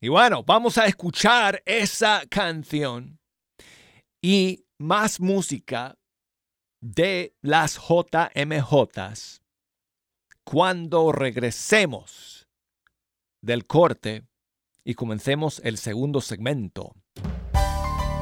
Y 0.00 0.08
bueno, 0.08 0.42
vamos 0.42 0.78
a 0.78 0.86
escuchar 0.86 1.62
esa 1.64 2.22
canción 2.28 3.20
y 4.20 4.64
más 4.80 5.20
música 5.20 5.96
de 6.82 7.36
las 7.40 7.78
JMJs 7.78 9.39
cuando 10.44 11.12
regresemos 11.12 12.48
del 13.40 13.66
corte 13.66 14.24
y 14.84 14.94
comencemos 14.94 15.60
el 15.64 15.78
segundo 15.78 16.20
segmento 16.20 16.94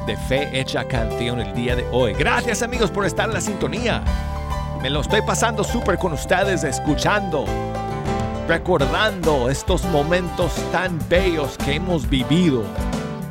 de 0.05 0.17
Fe 0.17 0.59
Hecha 0.59 0.87
Canción 0.87 1.39
el 1.39 1.53
día 1.53 1.75
de 1.75 1.85
hoy. 1.91 2.13
Gracias 2.13 2.61
amigos 2.61 2.91
por 2.91 3.05
estar 3.05 3.27
en 3.27 3.33
la 3.33 3.41
sintonía. 3.41 4.03
Me 4.81 4.89
lo 4.89 5.01
estoy 5.01 5.21
pasando 5.21 5.63
súper 5.63 5.97
con 5.97 6.13
ustedes, 6.13 6.63
escuchando, 6.63 7.45
recordando 8.47 9.49
estos 9.49 9.83
momentos 9.85 10.53
tan 10.71 10.99
bellos 11.09 11.57
que 11.57 11.75
hemos 11.75 12.09
vivido 12.09 12.63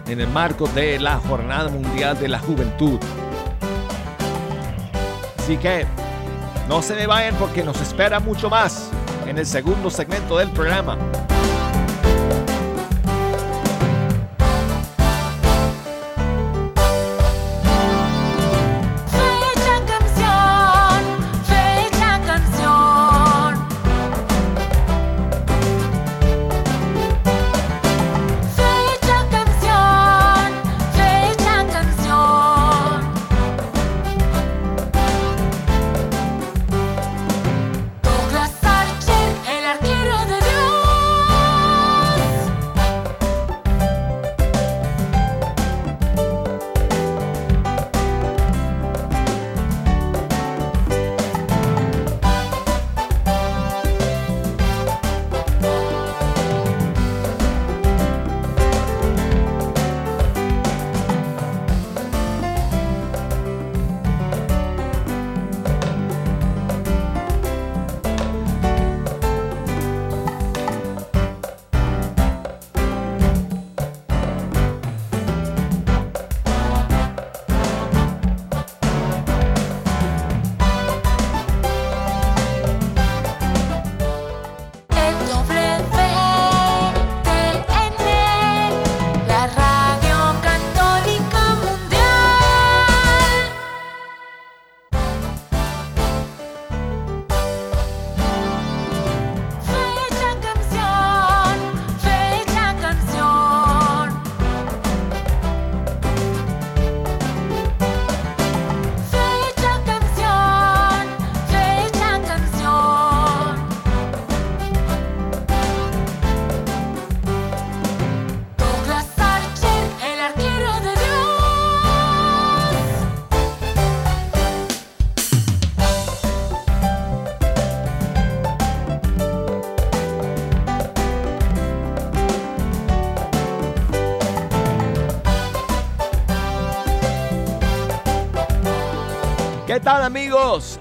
en 0.06 0.20
el 0.20 0.28
marco 0.28 0.66
de 0.68 0.98
la 0.98 1.16
Jornada 1.18 1.68
Mundial 1.68 2.18
de 2.18 2.28
la 2.28 2.38
Juventud. 2.38 2.98
Así 5.38 5.56
que 5.56 5.86
no 6.68 6.82
se 6.82 6.94
me 6.94 7.06
vayan 7.06 7.34
porque 7.36 7.64
nos 7.64 7.80
espera 7.80 8.20
mucho 8.20 8.50
más 8.50 8.90
en 9.26 9.38
el 9.38 9.46
segundo 9.46 9.90
segmento 9.90 10.36
del 10.36 10.50
programa. 10.50 10.98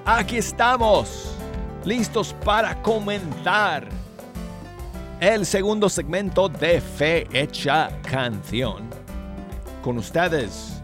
Aquí 0.06 0.38
estamos, 0.38 1.36
listos 1.84 2.34
para 2.42 2.80
comentar 2.80 3.86
el 5.20 5.44
segundo 5.44 5.90
segmento 5.90 6.48
de 6.48 6.80
Fe 6.80 7.26
Hecha 7.34 7.90
Canción. 8.00 8.88
Con 9.82 9.98
ustedes, 9.98 10.80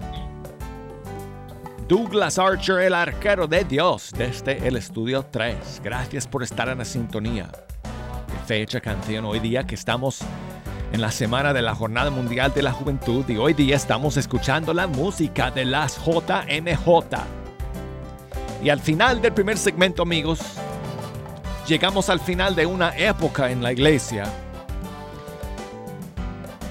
Douglas 1.88 2.38
Archer, 2.38 2.80
el 2.80 2.92
arquero 2.92 3.46
de 3.46 3.64
Dios, 3.64 4.12
desde 4.14 4.68
el 4.68 4.76
estudio 4.76 5.24
3. 5.30 5.80
Gracias 5.82 6.26
por 6.26 6.42
estar 6.42 6.68
en 6.68 6.76
la 6.76 6.84
sintonía 6.84 7.46
de 7.46 8.46
Fe 8.46 8.60
Hecha 8.60 8.82
Canción 8.82 9.24
hoy 9.24 9.40
día 9.40 9.66
que 9.66 9.76
estamos 9.76 10.20
en 10.92 11.00
la 11.00 11.10
semana 11.10 11.54
de 11.54 11.62
la 11.62 11.74
Jornada 11.74 12.10
Mundial 12.10 12.52
de 12.52 12.60
la 12.60 12.72
Juventud 12.72 13.24
y 13.30 13.38
hoy 13.38 13.54
día 13.54 13.76
estamos 13.76 14.18
escuchando 14.18 14.74
la 14.74 14.86
música 14.86 15.50
de 15.50 15.64
las 15.64 15.96
JMJ 16.04 17.43
y 18.64 18.70
al 18.70 18.81
final 18.81 19.20
del 19.20 19.35
primer 19.35 19.59
segmento, 19.59 20.03
amigos, 20.03 20.40
llegamos 21.68 22.09
al 22.09 22.18
final 22.18 22.57
de 22.57 22.64
una 22.64 22.96
época 22.96 23.50
en 23.50 23.62
la 23.62 23.72
iglesia. 23.72 24.24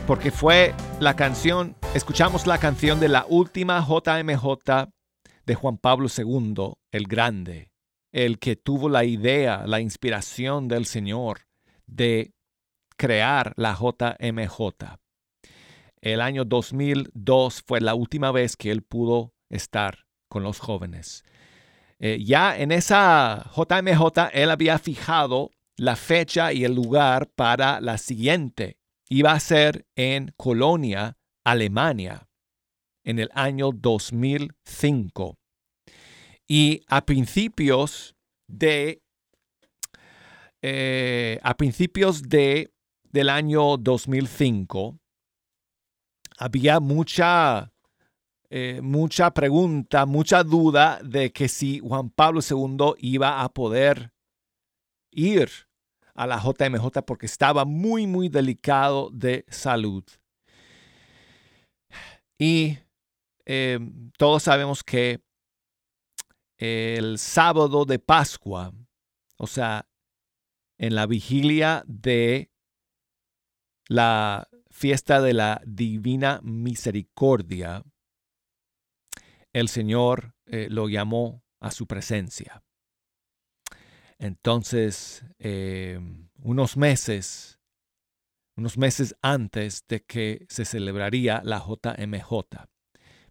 Porque 0.07 0.31
fue 0.31 0.73
la 0.99 1.15
canción, 1.15 1.75
escuchamos 1.93 2.47
la 2.47 2.57
canción 2.57 2.99
de 2.99 3.09
la 3.09 3.27
última 3.29 3.79
JMJ 3.87 4.89
de 5.45 5.53
Juan 5.53 5.77
Pablo 5.77 6.07
II, 6.09 6.73
el 6.91 7.05
Grande, 7.05 7.69
el 8.11 8.39
que 8.39 8.55
tuvo 8.55 8.89
la 8.89 9.03
idea, 9.03 9.67
la 9.67 9.79
inspiración 9.79 10.67
del 10.67 10.87
Señor 10.87 11.41
de 11.85 12.33
crear 12.97 13.53
la 13.55 13.77
JMJ. 13.79 14.97
El 16.01 16.21
año 16.21 16.43
2002 16.43 17.61
fue 17.67 17.81
la 17.81 17.93
última 17.93 18.31
vez 18.31 18.57
que 18.57 18.71
él 18.71 18.81
pudo 18.81 19.35
estar 19.51 20.07
con 20.27 20.41
los 20.41 20.57
jóvenes. 20.57 21.23
Eh, 22.05 22.21
ya 22.21 22.57
en 22.57 22.73
esa 22.73 23.49
JMJ 23.55 24.31
él 24.33 24.51
había 24.51 24.77
fijado 24.77 25.51
la 25.77 25.95
fecha 25.95 26.51
y 26.51 26.65
el 26.65 26.75
lugar 26.75 27.29
para 27.29 27.79
la 27.79 27.97
siguiente. 27.97 28.75
Iba 29.07 29.31
a 29.31 29.39
ser 29.39 29.85
en 29.95 30.33
Colonia, 30.35 31.15
Alemania, 31.45 32.27
en 33.05 33.19
el 33.19 33.29
año 33.33 33.71
2005. 33.71 35.37
Y 36.45 36.81
a 36.89 37.05
principios 37.05 38.15
de 38.49 39.01
eh, 40.61 41.39
a 41.41 41.55
principios 41.55 42.23
de, 42.23 42.73
del 43.11 43.29
año 43.29 43.77
2005 43.77 44.99
había 46.37 46.81
mucha 46.81 47.72
eh, 48.55 48.81
mucha 48.83 49.33
pregunta, 49.33 50.05
mucha 50.05 50.43
duda 50.43 50.99
de 51.03 51.31
que 51.31 51.47
si 51.47 51.79
Juan 51.79 52.11
Pablo 52.11 52.39
II 52.39 52.93
iba 52.99 53.41
a 53.41 53.49
poder 53.49 54.13
ir 55.09 55.49
a 56.13 56.27
la 56.27 56.37
JMJ 56.37 57.01
porque 57.03 57.25
estaba 57.25 57.65
muy, 57.65 58.05
muy 58.05 58.29
delicado 58.29 59.09
de 59.11 59.43
salud. 59.49 60.03
Y 62.37 62.77
eh, 63.47 63.79
todos 64.19 64.43
sabemos 64.43 64.83
que 64.83 65.23
el 66.57 67.17
sábado 67.17 67.85
de 67.85 67.97
Pascua, 67.97 68.71
o 69.37 69.47
sea, 69.47 69.89
en 70.77 70.93
la 70.93 71.07
vigilia 71.07 71.83
de 71.87 72.51
la 73.87 74.47
fiesta 74.69 75.21
de 75.21 75.33
la 75.33 75.59
Divina 75.65 76.39
Misericordia, 76.43 77.83
el 79.53 79.69
Señor 79.69 80.35
eh, 80.45 80.67
lo 80.69 80.89
llamó 80.89 81.43
a 81.59 81.71
su 81.71 81.87
presencia. 81.87 82.63
Entonces, 84.19 85.25
eh, 85.39 85.99
unos 86.41 86.77
meses, 86.77 87.59
unos 88.55 88.77
meses 88.77 89.15
antes 89.21 89.85
de 89.87 90.03
que 90.03 90.45
se 90.49 90.65
celebraría 90.65 91.41
la 91.43 91.59
JMJ. 91.59 92.67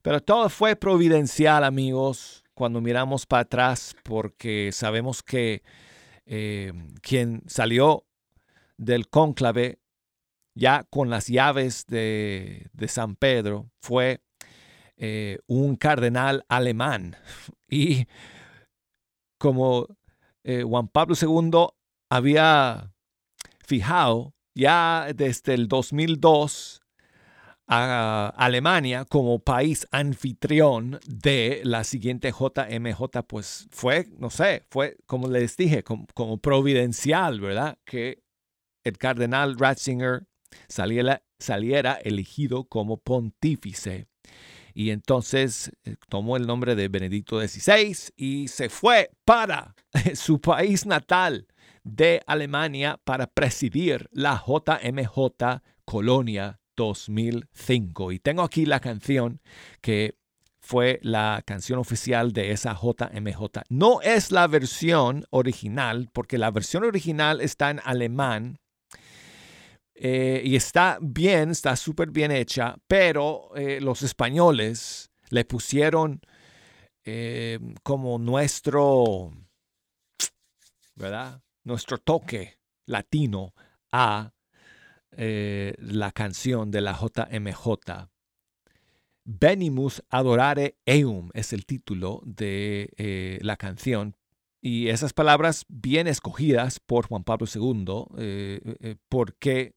Pero 0.02 0.20
todo 0.20 0.48
fue 0.48 0.74
providencial, 0.76 1.64
amigos, 1.64 2.42
cuando 2.54 2.80
miramos 2.80 3.26
para 3.26 3.42
atrás, 3.42 3.94
porque 4.02 4.70
sabemos 4.72 5.22
que 5.22 5.62
eh, 6.26 6.72
quien 7.00 7.42
salió 7.46 8.06
del 8.76 9.08
cónclave 9.08 9.80
ya 10.54 10.84
con 10.90 11.08
las 11.08 11.28
llaves 11.28 11.86
de, 11.86 12.68
San 12.88 13.16
Pedro 13.16 13.70
fue 13.80 14.20
eh, 15.04 15.40
un 15.48 15.74
cardenal 15.74 16.44
alemán. 16.48 17.16
Y 17.68 18.06
como 19.38 19.88
eh, 20.44 20.62
Juan 20.62 20.88
Pablo 20.88 21.16
II 21.20 21.68
había 22.10 22.92
fijado 23.66 24.34
ya 24.54 25.08
desde 25.14 25.54
el 25.54 25.68
2002 25.68 26.82
a 27.66 28.28
Alemania 28.36 29.06
como 29.06 29.38
país 29.38 29.88
anfitrión 29.90 31.00
de 31.06 31.62
la 31.64 31.82
siguiente 31.82 32.30
JMJ, 32.30 33.22
pues 33.26 33.68
fue, 33.70 34.06
no 34.18 34.28
sé, 34.28 34.66
fue 34.70 34.98
como 35.06 35.28
les 35.28 35.56
dije, 35.56 35.82
como, 35.82 36.36
providencial, 36.36 37.40
¿verdad? 37.40 37.78
Que 37.86 38.22
el 38.84 38.98
cardenal 38.98 39.58
Ratzinger 39.58 40.26
saliera, 40.68 41.22
saliera 41.38 41.94
elegido 41.94 42.64
como 42.64 42.98
pontífice. 42.98 44.06
Y 44.74 44.90
entonces 44.90 45.72
eh, 45.84 45.96
tomó 46.08 46.36
el 46.36 46.46
nombre 46.46 46.74
de 46.74 46.88
Benedicto 46.88 47.40
XVI 47.40 47.96
y 48.16 48.48
se 48.48 48.68
fue 48.68 49.10
para 49.24 49.74
su 50.14 50.40
país 50.40 50.86
natal 50.86 51.46
de 51.84 52.22
Alemania 52.26 53.00
para 53.04 53.26
presidir 53.26 54.08
la 54.12 54.42
JMJ 54.46 55.60
Colonia 55.84 56.60
2005. 56.76 58.12
Y 58.12 58.18
tengo 58.18 58.42
aquí 58.42 58.66
la 58.66 58.80
canción 58.80 59.40
que 59.80 60.16
fue 60.62 61.00
la 61.02 61.42
canción 61.44 61.80
oficial 61.80 62.32
de 62.32 62.52
esa 62.52 62.74
JMJ. 62.74 63.62
No 63.68 64.00
es 64.00 64.30
la 64.30 64.46
versión 64.46 65.26
original, 65.30 66.08
porque 66.12 66.38
la 66.38 66.50
versión 66.52 66.84
original 66.84 67.40
está 67.40 67.70
en 67.70 67.80
alemán 67.84 68.60
eh, 70.04 70.42
y 70.44 70.56
está 70.56 70.98
bien, 71.00 71.50
está 71.50 71.76
súper 71.76 72.10
bien 72.10 72.32
hecha, 72.32 72.74
pero 72.88 73.54
eh, 73.54 73.80
los 73.80 74.02
españoles 74.02 75.12
le 75.30 75.44
pusieron 75.44 76.20
eh, 77.04 77.60
como 77.84 78.18
nuestro, 78.18 79.30
¿verdad? 80.96 81.40
Nuestro 81.62 81.98
toque 81.98 82.58
latino 82.84 83.54
a 83.92 84.32
la 85.12 86.10
canción 86.10 86.72
de 86.72 86.80
la 86.80 86.98
JMJ. 86.98 88.08
Venimus 89.24 90.02
adorare 90.08 90.78
eum 90.84 91.30
es 91.32 91.52
el 91.52 91.64
título 91.64 92.22
de 92.24 93.38
la 93.42 93.56
canción. 93.56 94.16
Y 94.60 94.88
esas 94.88 95.12
palabras 95.12 95.64
bien 95.68 96.08
escogidas 96.08 96.80
por 96.80 97.06
Juan 97.06 97.24
Pablo 97.24 97.46
II, 97.46 98.96
porque, 99.08 99.74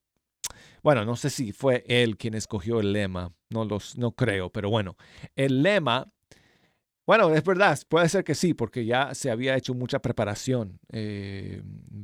bueno, 0.86 1.04
no 1.04 1.16
sé 1.16 1.32
si 1.32 1.52
fue 1.52 1.84
él 1.88 2.16
quien 2.16 2.36
escogió 2.36 2.80
el 2.80 2.94
lema, 2.94 3.34
no, 3.50 3.66
los, 3.66 3.98
no 3.98 4.12
creo, 4.12 4.52
pero 4.52 4.70
bueno, 4.70 4.96
el 5.36 5.64
lema 5.64 6.14
bueno, 7.08 7.34
es 7.34 7.44
verdad, 7.44 7.80
puede 7.90 8.08
ser 8.08 8.24
que 8.24 8.36
sí, 8.36 8.54
porque 8.54 8.86
ya 8.86 9.16
se 9.16 9.32
había 9.32 9.56
hecho 9.56 9.74
mucha 9.74 10.00
preparación 10.00 10.80
eh, 10.92 11.64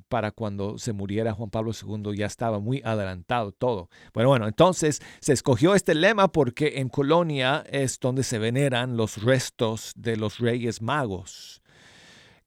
para 0.09 0.31
cuando 0.31 0.79
se 0.79 0.93
muriera 0.93 1.33
Juan 1.33 1.51
Pablo 1.51 1.73
II, 1.73 2.15
ya 2.15 2.25
estaba 2.25 2.59
muy 2.59 2.81
adelantado 2.83 3.51
todo. 3.51 3.89
Bueno, 4.15 4.29
bueno, 4.29 4.47
entonces 4.47 4.99
se 5.19 5.33
escogió 5.33 5.75
este 5.75 5.93
lema 5.93 6.31
porque 6.31 6.79
en 6.79 6.89
Colonia 6.89 7.63
es 7.71 7.99
donde 7.99 8.23
se 8.23 8.39
veneran 8.39 8.97
los 8.97 9.23
restos 9.23 9.91
de 9.95 10.17
los 10.17 10.39
reyes 10.39 10.81
magos, 10.81 11.61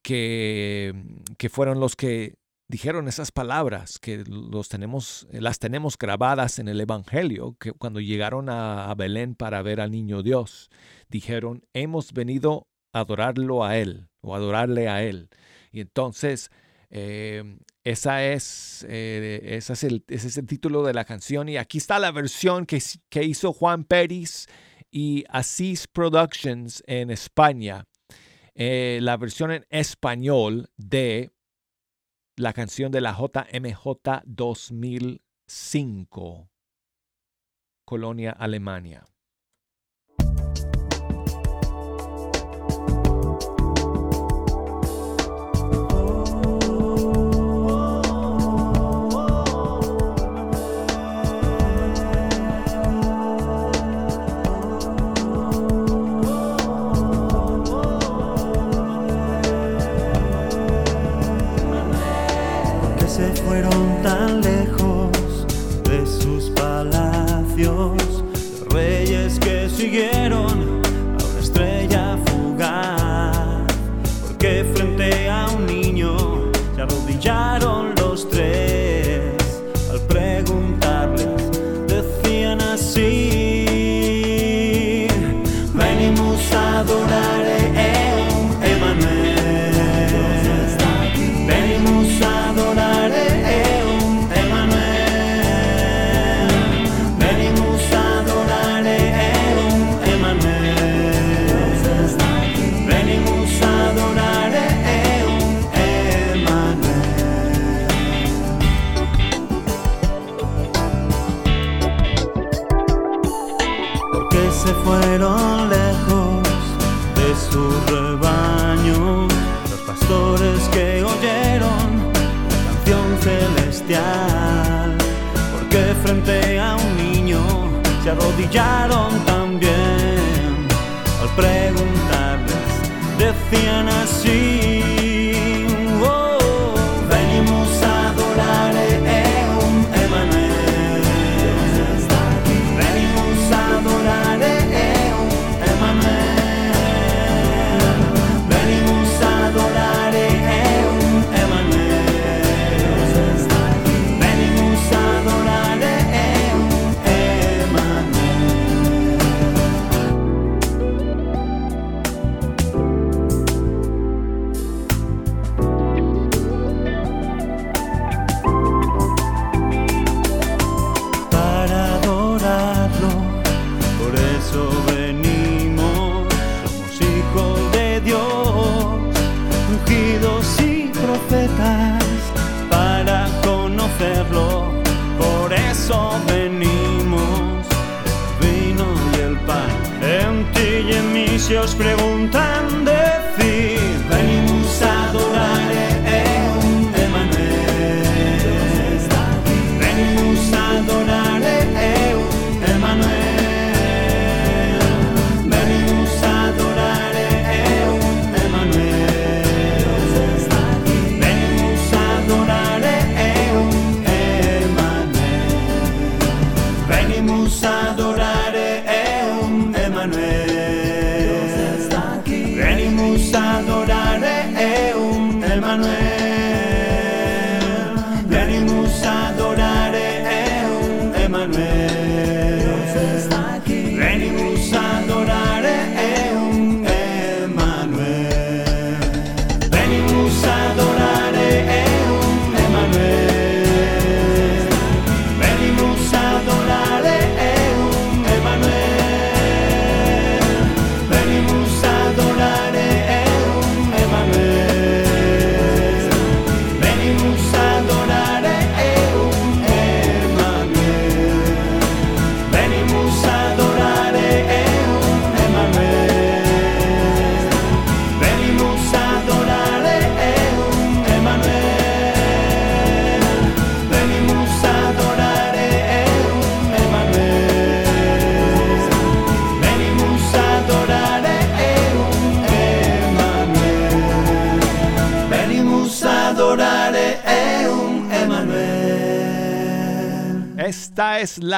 que, 0.03 0.95
que 1.39 1.49
fueron 1.49 1.79
los 1.79 1.95
que 1.95 2.35
dijeron 2.75 3.07
esas 3.07 3.31
palabras 3.31 4.01
que 4.01 4.25
los 4.27 4.69
tenemos, 4.69 5.29
las 5.31 5.61
tenemos 5.61 5.97
grabadas 5.97 6.59
en 6.59 6.67
el 6.67 6.81
Evangelio, 6.81 7.57
que 7.61 7.71
cuando 7.71 8.01
llegaron 8.01 8.49
a 8.49 8.93
Belén 8.97 9.37
para 9.37 9.63
ver 9.63 9.81
al 9.81 9.93
niño 9.93 10.25
Dios 10.25 10.71
dijeron, 11.09 11.63
hemos 11.73 12.13
venido 12.13 12.67
a 12.93 12.99
adorarlo 12.99 13.65
a 13.65 13.79
Él 13.79 14.09
o 14.23 14.35
adorarle 14.35 14.89
a 14.89 15.05
Él. 15.05 15.29
Y 15.71 15.83
entonces, 15.83 16.51
em, 16.91 17.61
esa 17.85 18.25
es, 18.25 18.85
eh, 18.89 19.41
ese, 19.45 19.75
es 19.75 19.85
el, 19.85 20.05
ese 20.09 20.27
es 20.27 20.37
el 20.37 20.47
título 20.49 20.83
de 20.83 20.95
la 20.95 21.05
canción 21.05 21.49
y 21.49 21.59
aquí 21.59 21.79
está 21.79 22.01
la 22.01 22.11
versión 22.11 22.67
que, 22.67 22.83
que 23.09 23.23
hizo 23.23 23.53
Juan 23.53 23.85
Pérez 23.85 24.49
y 24.91 25.25
Asís 25.29 25.87
Productions 25.87 26.83
en 26.89 27.13
España. 27.13 27.85
Eh, 28.57 28.99
la 29.01 29.17
versión 29.17 29.53
en 29.53 29.65
español 29.71 30.71
de 30.77 31.31
la 32.37 32.53
canción 32.53 32.91
de 32.91 33.01
la 33.01 33.13
JMJ 33.13 34.23
2005, 34.25 36.51
Colonia, 37.85 38.33
Alemania. 38.33 39.07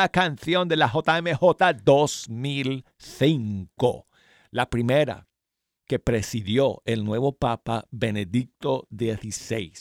Canción 0.09 0.69
de 0.69 0.77
la 0.77 0.93
JMJ 0.93 1.83
2005, 1.85 4.09
la 4.51 4.71
primera 4.71 5.29
que 5.87 5.99
presidió 5.99 6.83
el 6.85 7.05
nuevo 7.05 7.37
Papa 7.37 7.87
Benedicto 7.91 8.89
XVI 8.91 9.73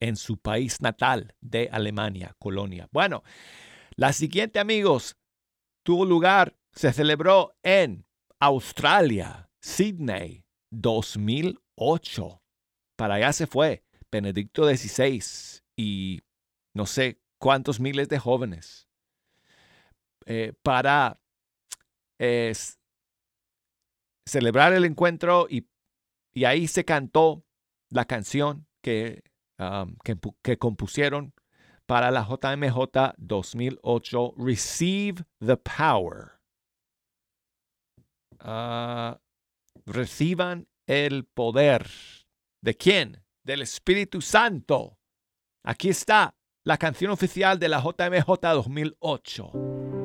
en 0.00 0.16
su 0.16 0.38
país 0.38 0.80
natal 0.80 1.36
de 1.40 1.68
Alemania, 1.70 2.34
Colonia. 2.38 2.88
Bueno, 2.92 3.22
la 3.94 4.12
siguiente, 4.12 4.58
amigos, 4.58 5.16
tuvo 5.84 6.04
lugar, 6.04 6.56
se 6.72 6.92
celebró 6.92 7.54
en 7.62 8.04
Australia, 8.40 9.48
Sydney, 9.60 10.44
2008. 10.70 12.42
Para 12.96 13.14
allá 13.14 13.32
se 13.32 13.46
fue 13.46 13.84
Benedicto 14.10 14.66
XVI 14.66 15.22
y 15.76 16.22
no 16.74 16.86
sé 16.86 17.20
cuántos 17.38 17.78
miles 17.78 18.08
de 18.08 18.18
jóvenes 18.18 18.88
eh, 20.26 20.52
para 20.62 21.18
celebrar 24.24 24.72
el 24.72 24.84
encuentro 24.84 25.46
y, 25.50 25.68
y 26.32 26.44
ahí 26.44 26.68
se 26.68 26.84
cantó 26.84 27.44
la 27.90 28.04
canción 28.04 28.66
que, 28.80 29.24
que 30.42 30.58
compusieron 30.58 31.34
para 31.86 32.10
la 32.10 32.26
JMJ 32.26 33.14
2008, 33.18 34.34
Receive 34.38 35.24
the 35.40 35.56
Power. 35.56 36.32
Ah, 38.38 39.20
reciban 39.86 40.68
el 40.86 41.24
poder. 41.26 41.88
¿De 42.62 42.76
quién? 42.76 43.22
Del 43.44 43.62
Espíritu 43.62 44.20
Santo. 44.20 44.98
Aquí 45.64 45.90
está 45.90 46.34
la 46.64 46.78
canción 46.78 47.10
oficial 47.10 47.58
de 47.58 47.68
la 47.68 47.80
JMJ 47.82 48.40
2008. 48.40 50.01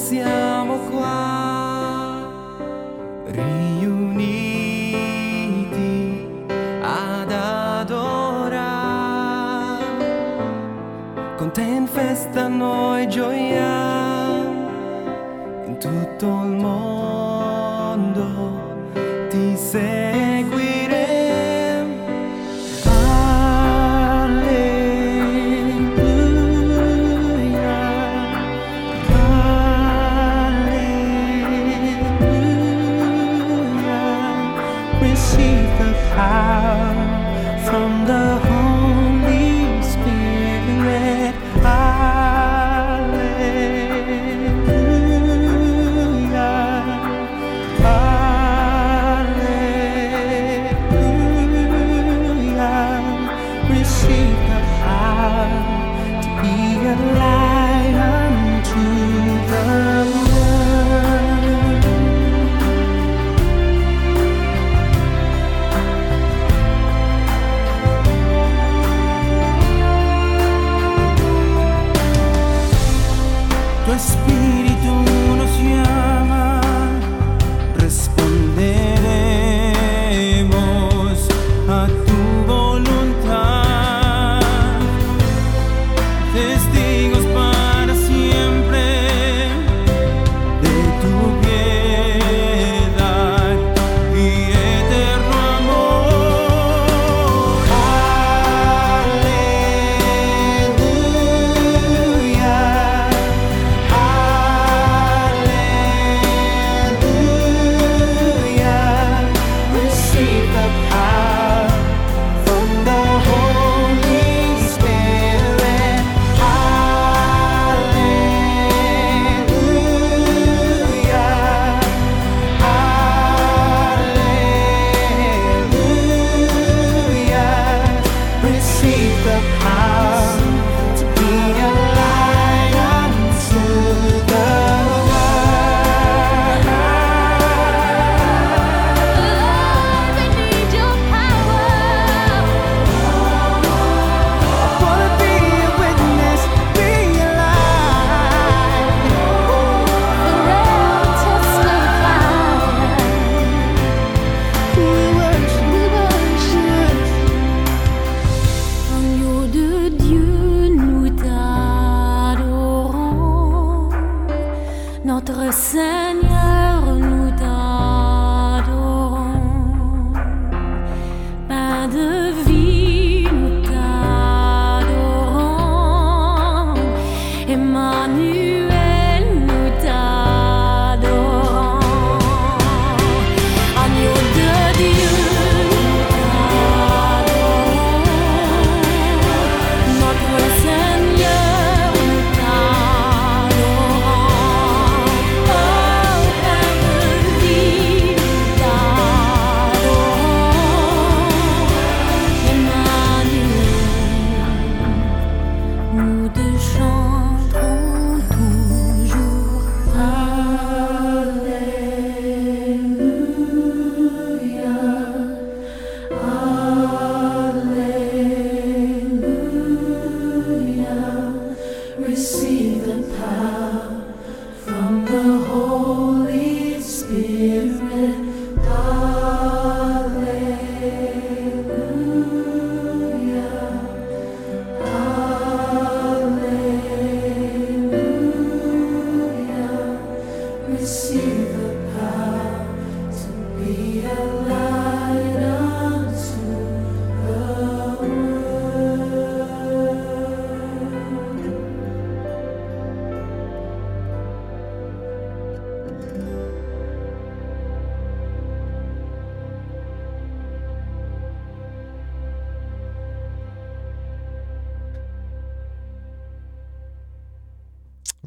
Siamo 0.00 0.78
qua, 0.90 2.26
riuniti 3.26 3.76
ad 6.80 7.30
adorare. 7.30 8.68
Con 11.36 11.50
te 11.52 11.60
in 11.62 11.86
festa 11.86 12.48
noi 12.48 13.06
gioiamo, 13.08 14.68
in 15.66 15.76
tutto 15.78 16.26
il 16.26 16.56
mondo 16.56 16.99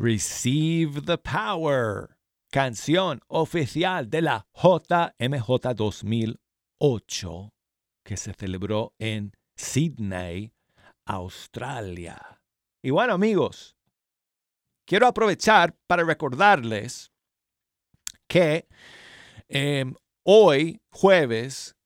Receive 0.03 1.01
the 1.05 1.17
Power, 1.17 2.17
canción 2.51 3.21
oficial 3.29 4.09
de 4.09 4.21
la 4.21 4.45
JMJ 4.53 5.73
2008 5.77 7.53
que 8.03 8.17
se 8.17 8.33
celebró 8.33 8.93
en 8.99 9.31
Sydney, 9.55 10.51
Australia. 11.05 12.41
Y 12.83 12.89
bueno 12.89 13.13
amigos, 13.13 13.77
quiero 14.85 15.07
aprovechar 15.07 15.73
para 15.87 16.03
recordarles 16.03 17.13
que 18.27 18.67
em, 19.47 19.95
hoy, 20.25 20.81
jueves, 20.91 21.77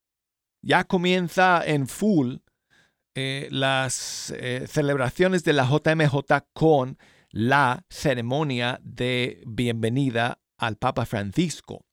ya 0.63 0.85
comienza 0.85 1.63
en 1.63 1.87
full 1.87 2.37
eh, 3.13 3.47
las 3.51 4.33
eh, 4.35 4.65
celebraciones 4.65 5.43
de 5.43 5.53
la 5.53 5.69
JMJ 5.69 6.47
con 6.53 6.97
la 7.31 7.85
ceremonia 7.89 8.79
de 8.83 9.43
bienvenida 9.45 10.39
al 10.57 10.77
Papa 10.77 11.05
Francisco. 11.05 11.85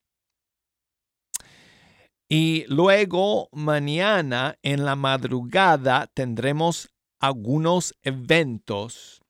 Y 2.29 2.65
luego 2.69 3.49
mañana 3.53 4.59
en 4.63 4.85
la 4.85 4.97
madrugada 4.97 6.11
tendremos 6.15 6.89
algunos 7.21 7.95
eventos 8.03 9.21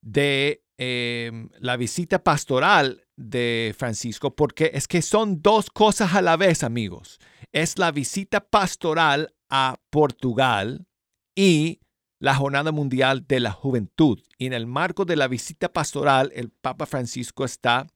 de 0.00 0.62
em, 0.78 1.48
la 1.58 1.76
visita 1.76 2.22
pastoral 2.22 3.06
de 3.16 3.74
Francisco, 3.76 4.34
porque 4.34 4.70
es 4.74 4.88
que 4.88 5.02
son 5.02 5.42
dos 5.42 5.70
cosas 5.70 6.14
a 6.14 6.22
la 6.22 6.36
vez, 6.36 6.62
amigos. 6.62 7.18
Es 7.52 7.78
la 7.78 7.90
visita 7.90 8.40
pastoral 8.40 9.34
a 9.48 9.76
Portugal 9.90 10.86
y 11.34 11.80
la 12.18 12.34
Jornada 12.34 12.72
Mundial 12.72 13.26
de 13.26 13.40
la 13.40 13.52
Juventud. 13.52 14.20
Y 14.38 14.46
en 14.46 14.52
el 14.52 14.66
marco 14.66 15.04
de 15.04 15.16
la 15.16 15.28
visita 15.28 15.72
pastoral, 15.72 16.32
el 16.34 16.50
Papa 16.50 16.86
Francisco 16.86 17.44
está 17.44 17.86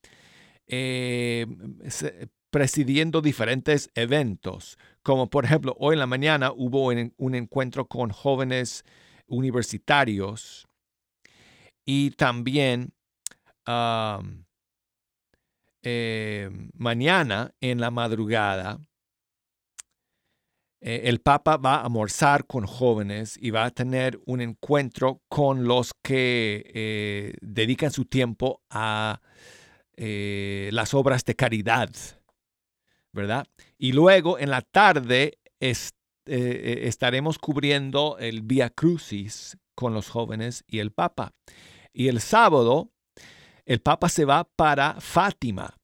eh, 0.66 1.46
presidiendo 2.50 3.22
diferentes 3.22 3.90
eventos, 3.94 4.78
como 5.02 5.30
por 5.30 5.44
ejemplo 5.44 5.76
hoy 5.78 5.94
en 5.94 6.00
la 6.00 6.06
mañana 6.06 6.52
hubo 6.52 6.86
un 7.16 7.34
encuentro 7.34 7.86
con 7.86 8.10
jóvenes 8.10 8.84
universitarios 9.26 10.66
y 11.84 12.10
también 12.10 12.92
eh, 15.82 16.50
mañana 16.74 17.54
en 17.60 17.80
la 17.80 17.90
madrugada 17.90 18.80
eh, 20.82 21.02
el 21.04 21.20
Papa 21.20 21.58
va 21.58 21.76
a 21.76 21.84
almorzar 21.84 22.46
con 22.46 22.66
jóvenes 22.66 23.36
y 23.40 23.50
va 23.50 23.66
a 23.66 23.70
tener 23.70 24.18
un 24.24 24.40
encuentro 24.40 25.20
con 25.28 25.64
los 25.64 25.92
que 26.02 26.70
eh, 26.74 27.34
dedican 27.42 27.90
su 27.90 28.06
tiempo 28.06 28.62
a 28.70 29.20
eh, 29.96 30.70
las 30.72 30.94
obras 30.94 31.24
de 31.26 31.36
caridad, 31.36 31.90
¿verdad? 33.12 33.46
Y 33.76 33.92
luego 33.92 34.38
en 34.38 34.50
la 34.50 34.62
tarde 34.62 35.38
estaremos 36.24 37.38
cubriendo 37.38 38.16
el 38.18 38.40
Via 38.40 38.70
Crucis 38.70 39.58
con 39.74 39.92
los 39.92 40.08
jóvenes 40.08 40.64
y 40.66 40.78
el 40.78 40.92
Papa. 40.92 41.34
Y 41.92 42.08
el 42.08 42.20
sábado, 42.20 42.90
el 43.66 43.80
Papa 43.80 44.08
se 44.08 44.24
va 44.24 44.44
para 44.44 44.98
Fátima 45.00 45.79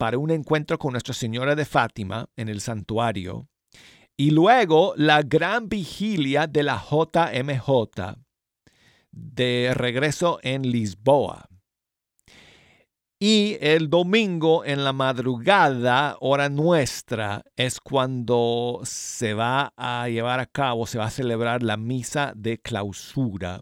para 0.00 0.16
un 0.16 0.30
encuentro 0.30 0.78
con 0.78 0.92
Nuestra 0.92 1.12
Señora 1.12 1.54
de 1.54 1.66
Fátima 1.66 2.26
en 2.34 2.48
el 2.48 2.62
santuario 2.62 3.50
y 4.16 4.30
luego 4.30 4.94
la 4.96 5.20
gran 5.20 5.68
vigilia 5.68 6.46
de 6.46 6.62
la 6.62 6.82
JMJ 6.82 8.16
de 9.12 9.72
regreso 9.74 10.38
en 10.42 10.62
Lisboa. 10.62 11.50
Y 13.20 13.58
el 13.60 13.90
domingo 13.90 14.64
en 14.64 14.84
la 14.84 14.94
madrugada, 14.94 16.16
hora 16.20 16.48
nuestra, 16.48 17.44
es 17.54 17.78
cuando 17.78 18.80
se 18.84 19.34
va 19.34 19.74
a 19.76 20.08
llevar 20.08 20.40
a 20.40 20.46
cabo, 20.46 20.86
se 20.86 20.96
va 20.96 21.04
a 21.04 21.10
celebrar 21.10 21.62
la 21.62 21.76
misa 21.76 22.32
de 22.34 22.58
clausura 22.58 23.60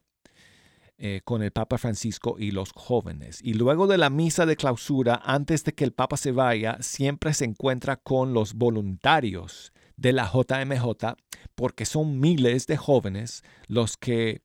eh, 1.01 1.21
con 1.25 1.45
el 1.45 1.53
Papa 1.53 1.79
Francisco 1.79 2.37
y 2.39 2.51
los 2.51 2.73
jóvenes. 2.75 3.41
Y 3.43 3.55
luego 3.55 3.87
de 3.87 3.99
la 3.99 4.11
misa 4.11 4.47
de 4.47 4.57
clausura, 4.57 5.21
antes 5.25 5.63
de 5.63 5.73
que 5.73 5.85
el 5.85 5.93
Papa 5.93 6.17
se 6.17 6.33
vaya, 6.33 6.79
siempre 6.81 7.35
se 7.35 7.45
encuentra 7.45 7.97
con 7.97 8.35
los 8.35 8.55
voluntarios 8.55 9.73
de 9.97 10.13
la 10.13 10.29
JMJ, 10.29 11.15
porque 11.55 11.85
son 11.85 12.19
miles 12.19 12.67
de 12.67 12.77
jóvenes 12.77 13.45
los 13.69 13.97
que 13.97 14.43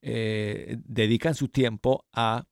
eh, 0.00 0.78
dedican 0.86 1.34
su 1.34 1.48
tiempo 1.48 2.06
a 2.14 2.46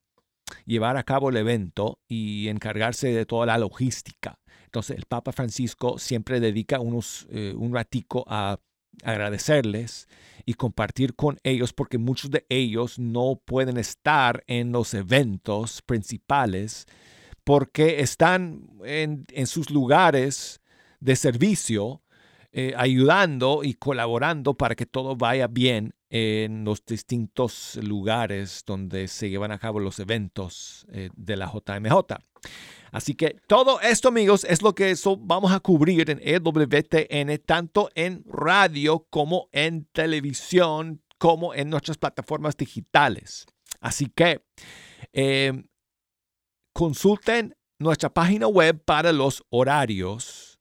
llevar 0.66 0.98
a 0.98 1.04
cabo 1.04 1.30
el 1.30 1.38
evento 1.38 2.00
y 2.06 2.48
encargarse 2.48 3.08
de 3.12 3.24
toda 3.24 3.46
la 3.46 3.56
logística. 3.56 4.38
Entonces 4.64 4.98
el 4.98 5.06
Papa 5.06 5.32
Francisco 5.32 5.98
siempre 5.98 6.40
dedica 6.40 6.80
unos, 6.80 7.26
eh, 7.30 7.54
un 7.56 7.72
ratico 7.72 8.24
a 8.28 8.58
agradecerles 9.02 10.08
y 10.44 10.54
compartir 10.54 11.14
con 11.14 11.38
ellos 11.42 11.72
porque 11.72 11.98
muchos 11.98 12.30
de 12.30 12.46
ellos 12.48 12.98
no 12.98 13.40
pueden 13.44 13.76
estar 13.76 14.44
en 14.46 14.72
los 14.72 14.94
eventos 14.94 15.82
principales 15.82 16.86
porque 17.44 18.00
están 18.00 18.66
en, 18.84 19.26
sus 19.46 19.70
lugares 19.70 20.60
de 21.00 21.16
servicio 21.16 22.02
eh, 22.52 22.72
ayudando 22.76 23.62
y 23.62 23.74
colaborando 23.74 24.54
para 24.54 24.74
que 24.74 24.86
todo 24.86 25.16
vaya 25.16 25.46
bien 25.46 25.94
en 26.10 26.64
los 26.64 26.84
distintos 26.84 27.78
lugares 27.82 28.64
donde 28.66 29.08
se 29.08 29.28
llevan 29.28 29.52
a 29.52 29.58
cabo 29.58 29.80
los 29.80 29.98
eventos 29.98 30.86
eh, 30.92 31.10
de 31.14 31.36
la 31.36 31.46
JMJ. 31.46 32.16
Así 32.92 33.14
que 33.14 33.36
todo 33.46 33.80
esto, 33.80 34.08
amigos, 34.08 34.44
es 34.44 34.62
lo 34.62 34.74
que 34.74 34.94
vamos 35.20 35.52
a 35.52 35.60
cubrir 35.60 36.10
en 36.10 36.20
EWTN, 36.22 37.38
tanto 37.44 37.90
en 37.94 38.24
radio 38.26 39.06
como 39.10 39.48
en 39.52 39.86
televisión, 39.92 41.02
como 41.18 41.54
en 41.54 41.70
nuestras 41.70 41.98
plataformas 41.98 42.56
digitales. 42.56 43.46
Así 43.80 44.06
que 44.06 44.44
em, 45.12 45.66
consulten 46.72 47.56
nuestra 47.78 48.12
página 48.12 48.48
web 48.48 48.82
para 48.84 49.12
los 49.12 49.44
horarios 49.50 50.58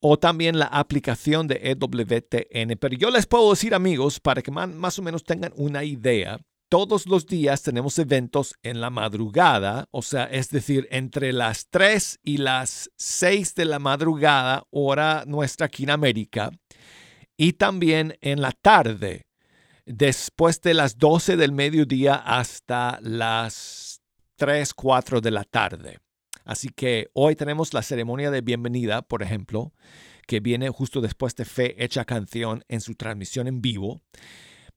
o 0.00 0.18
también 0.18 0.58
la 0.58 0.66
aplicación 0.66 1.46
de 1.46 1.60
EWTN. 1.62 2.78
Pero 2.78 2.96
yo 2.96 3.10
les 3.10 3.26
puedo 3.26 3.50
decir, 3.50 3.74
amigos, 3.74 4.18
para 4.18 4.42
que 4.42 4.50
más 4.50 4.98
o 4.98 5.02
menos 5.02 5.24
tengan 5.24 5.52
una 5.56 5.84
idea, 5.84 6.40
todos 6.70 7.06
los 7.06 7.26
días 7.26 7.62
tenemos 7.62 7.98
eventos 7.98 8.54
en 8.62 8.80
la 8.80 8.90
madrugada, 8.90 9.88
o 9.90 10.02
sea, 10.02 10.24
es 10.24 10.50
decir, 10.50 10.86
entre 10.92 11.32
las 11.32 11.66
3 11.68 12.20
y 12.22 12.36
las 12.36 12.90
6 12.96 13.56
de 13.56 13.64
la 13.64 13.80
madrugada, 13.80 14.62
hora 14.70 15.24
nuestra 15.26 15.66
aquí 15.66 15.82
en 15.82 15.90
América, 15.90 16.52
y 17.36 17.54
también 17.54 18.16
en 18.20 18.40
la 18.40 18.52
tarde, 18.52 19.26
después 19.84 20.60
de 20.60 20.74
las 20.74 20.96
12 20.96 21.36
del 21.36 21.50
mediodía 21.50 22.14
hasta 22.14 23.00
las 23.02 24.00
3, 24.36 24.72
4 24.72 25.20
de 25.20 25.30
la 25.32 25.42
tarde. 25.42 25.98
Así 26.44 26.68
que 26.68 27.08
hoy 27.14 27.34
tenemos 27.34 27.74
la 27.74 27.82
ceremonia 27.82 28.30
de 28.30 28.42
bienvenida, 28.42 29.02
por 29.02 29.24
ejemplo, 29.24 29.72
que 30.28 30.38
viene 30.38 30.68
justo 30.70 31.00
después 31.00 31.34
de 31.34 31.44
Fe 31.44 31.82
Hecha 31.82 32.04
Canción 32.04 32.64
en 32.68 32.80
su 32.80 32.94
transmisión 32.94 33.48
en 33.48 33.60
vivo. 33.60 34.00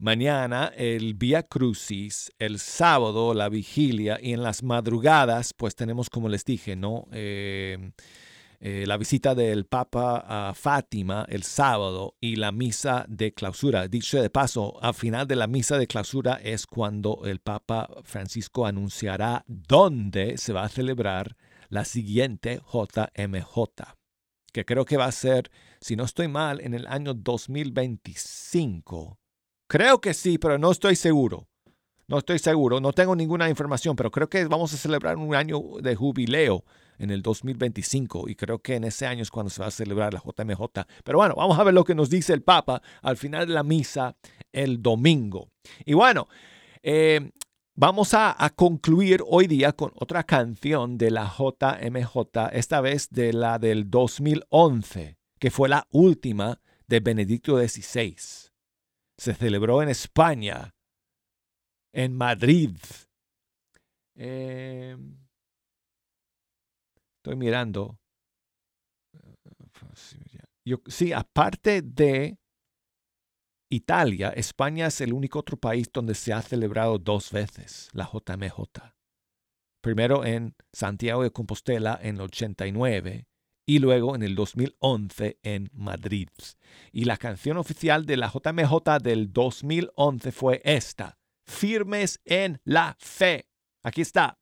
Mañana 0.03 0.69
el 0.75 1.13
Via 1.13 1.43
Crucis, 1.43 2.29
el 2.37 2.59
sábado 2.59 3.33
la 3.33 3.47
vigilia 3.47 4.19
y 4.21 4.33
en 4.33 4.43
las 4.43 4.61
madrugadas, 4.61 5.53
pues 5.53 5.75
tenemos, 5.75 6.09
como 6.09 6.27
les 6.27 6.43
dije, 6.43 6.75
¿no? 6.75 7.07
Eh, 7.13 7.93
eh, 8.59 8.83
la 8.85 8.97
visita 8.97 9.33
del 9.33 9.65
Papa 9.65 10.25
a 10.27 10.53
Fátima 10.55 11.25
el 11.29 11.43
sábado 11.43 12.17
y 12.19 12.35
la 12.35 12.51
misa 12.51 13.05
de 13.07 13.31
clausura. 13.31 13.87
Dicho 13.87 14.21
de 14.21 14.29
paso, 14.29 14.77
al 14.81 14.93
final 14.93 15.25
de 15.25 15.37
la 15.37 15.47
misa 15.47 15.77
de 15.77 15.87
clausura 15.87 16.33
es 16.33 16.67
cuando 16.67 17.21
el 17.23 17.39
Papa 17.39 17.87
Francisco 18.03 18.65
anunciará 18.65 19.45
dónde 19.47 20.37
se 20.37 20.51
va 20.51 20.65
a 20.65 20.69
celebrar 20.69 21.37
la 21.69 21.85
siguiente 21.85 22.59
JMJ, 22.73 23.55
que 24.51 24.65
creo 24.65 24.83
que 24.83 24.97
va 24.97 25.05
a 25.05 25.13
ser, 25.13 25.49
si 25.79 25.95
no 25.95 26.03
estoy 26.03 26.27
mal, 26.27 26.59
en 26.59 26.73
el 26.73 26.87
año 26.87 27.13
2025 27.13 29.22
Creo 29.73 29.99
que 29.99 30.13
sí, 30.13 30.37
pero 30.37 30.59
no 30.59 30.69
estoy 30.69 30.95
seguro. 30.95 31.47
No 32.07 32.19
estoy 32.19 32.37
seguro, 32.37 32.79
no 32.79 32.93
tengo 32.93 33.15
ninguna 33.15 33.49
información, 33.49 33.95
pero 33.95 34.11
creo 34.11 34.29
que 34.29 34.45
vamos 34.45 34.71
a 34.71 34.77
celebrar 34.77 35.17
un 35.17 35.33
año 35.33 35.59
de 35.81 35.95
jubileo 35.95 36.63
en 36.99 37.09
el 37.09 37.23
2025 37.23 38.29
y 38.29 38.35
creo 38.35 38.59
que 38.59 38.75
en 38.75 38.83
ese 38.83 39.07
año 39.07 39.23
es 39.23 39.31
cuando 39.31 39.49
se 39.49 39.63
va 39.63 39.69
a 39.69 39.71
celebrar 39.71 40.13
la 40.13 40.21
JMJ. 40.21 40.85
Pero 41.03 41.17
bueno, 41.17 41.33
vamos 41.35 41.57
a 41.57 41.63
ver 41.63 41.73
lo 41.73 41.83
que 41.83 41.95
nos 41.95 42.11
dice 42.11 42.33
el 42.33 42.43
Papa 42.43 42.83
al 43.01 43.17
final 43.17 43.47
de 43.47 43.53
la 43.55 43.63
misa 43.63 44.15
el 44.51 44.79
domingo. 44.79 45.49
Y 45.87 45.95
bueno, 45.95 46.27
eh, 46.83 47.31
vamos 47.73 48.13
a, 48.13 48.35
a, 48.37 48.51
concluir 48.51 49.23
hoy 49.25 49.47
día 49.47 49.71
con 49.71 49.91
otra 49.95 50.21
canción 50.21 50.99
de 50.99 51.09
la 51.09 51.33
JMJ, 51.35 52.51
esta 52.51 52.79
vez 52.79 53.09
de 53.09 53.33
la 53.33 53.57
del 53.57 53.89
2011, 53.89 55.17
que 55.39 55.49
fue 55.49 55.67
la 55.67 55.87
última 55.89 56.61
de 56.85 56.99
Benedicto 56.99 57.57
XVI 57.57 58.52
se 59.23 59.33
celebró 59.33 59.81
en 59.81 59.87
España, 59.87 60.75
en 61.93 62.13
Madrid. 62.13 62.75
Em, 64.15 65.17
estoy 67.17 67.37
mirando. 67.37 67.97
sí, 70.87 71.13
aparte 71.13 71.81
de 71.81 72.37
Italia, 73.71 74.29
España 74.35 74.87
es 74.87 74.99
el 74.99 75.13
único 75.13 75.39
otro 75.39 75.55
país 75.55 75.89
donde 75.93 76.15
se 76.15 76.33
ha 76.33 76.41
celebrado 76.41 76.99
dos 76.99 77.31
veces 77.31 77.89
la 77.93 78.09
JMJ. 78.11 78.93
Primero 79.81 80.25
en 80.25 80.53
Santiago 80.73 81.23
de 81.23 81.31
Compostela 81.31 81.97
en 82.01 82.15
el 82.15 82.23
89 82.23 83.25
y 83.65 83.79
luego 83.79 84.15
en 84.15 84.23
el 84.23 84.35
2011 84.35 85.39
en 85.43 85.69
Madrid. 85.73 86.29
Y 86.91 87.05
la 87.05 87.17
canción 87.17 87.57
oficial 87.57 88.05
de 88.05 88.17
la 88.17 88.31
JMJ 88.31 89.01
del 89.01 89.31
2011 89.31 90.31
fue 90.31 90.61
esta, 90.63 91.17
Firmes 91.45 92.19
en 92.25 92.59
la 92.63 92.95
Fe. 92.99 93.47
Aquí 93.83 94.01
está. 94.01 94.39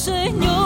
Señor, 0.00 0.59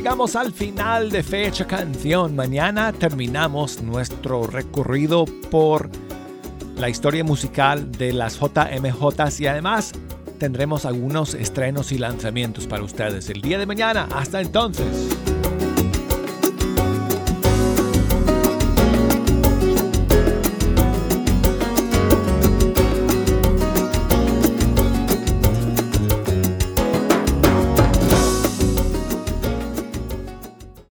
llegamos 0.00 0.34
al 0.34 0.50
final 0.50 1.10
de 1.10 1.22
Fecha 1.22 1.66
Canción. 1.66 2.34
Mañana 2.34 2.90
terminamos 2.90 3.82
nuestro 3.82 4.46
recorrido 4.46 5.26
por 5.50 5.90
la 6.78 6.88
historia 6.88 7.22
musical 7.22 7.92
de 7.92 8.14
las 8.14 8.40
JMJ 8.40 9.40
y 9.40 9.46
además 9.46 9.92
tendremos 10.38 10.86
algunos 10.86 11.34
estrenos 11.34 11.92
y 11.92 11.98
lanzamientos 11.98 12.66
para 12.66 12.82
ustedes 12.82 13.28
el 13.28 13.42
día 13.42 13.58
de 13.58 13.66
mañana. 13.66 14.08
Hasta 14.14 14.40
entonces. 14.40 15.09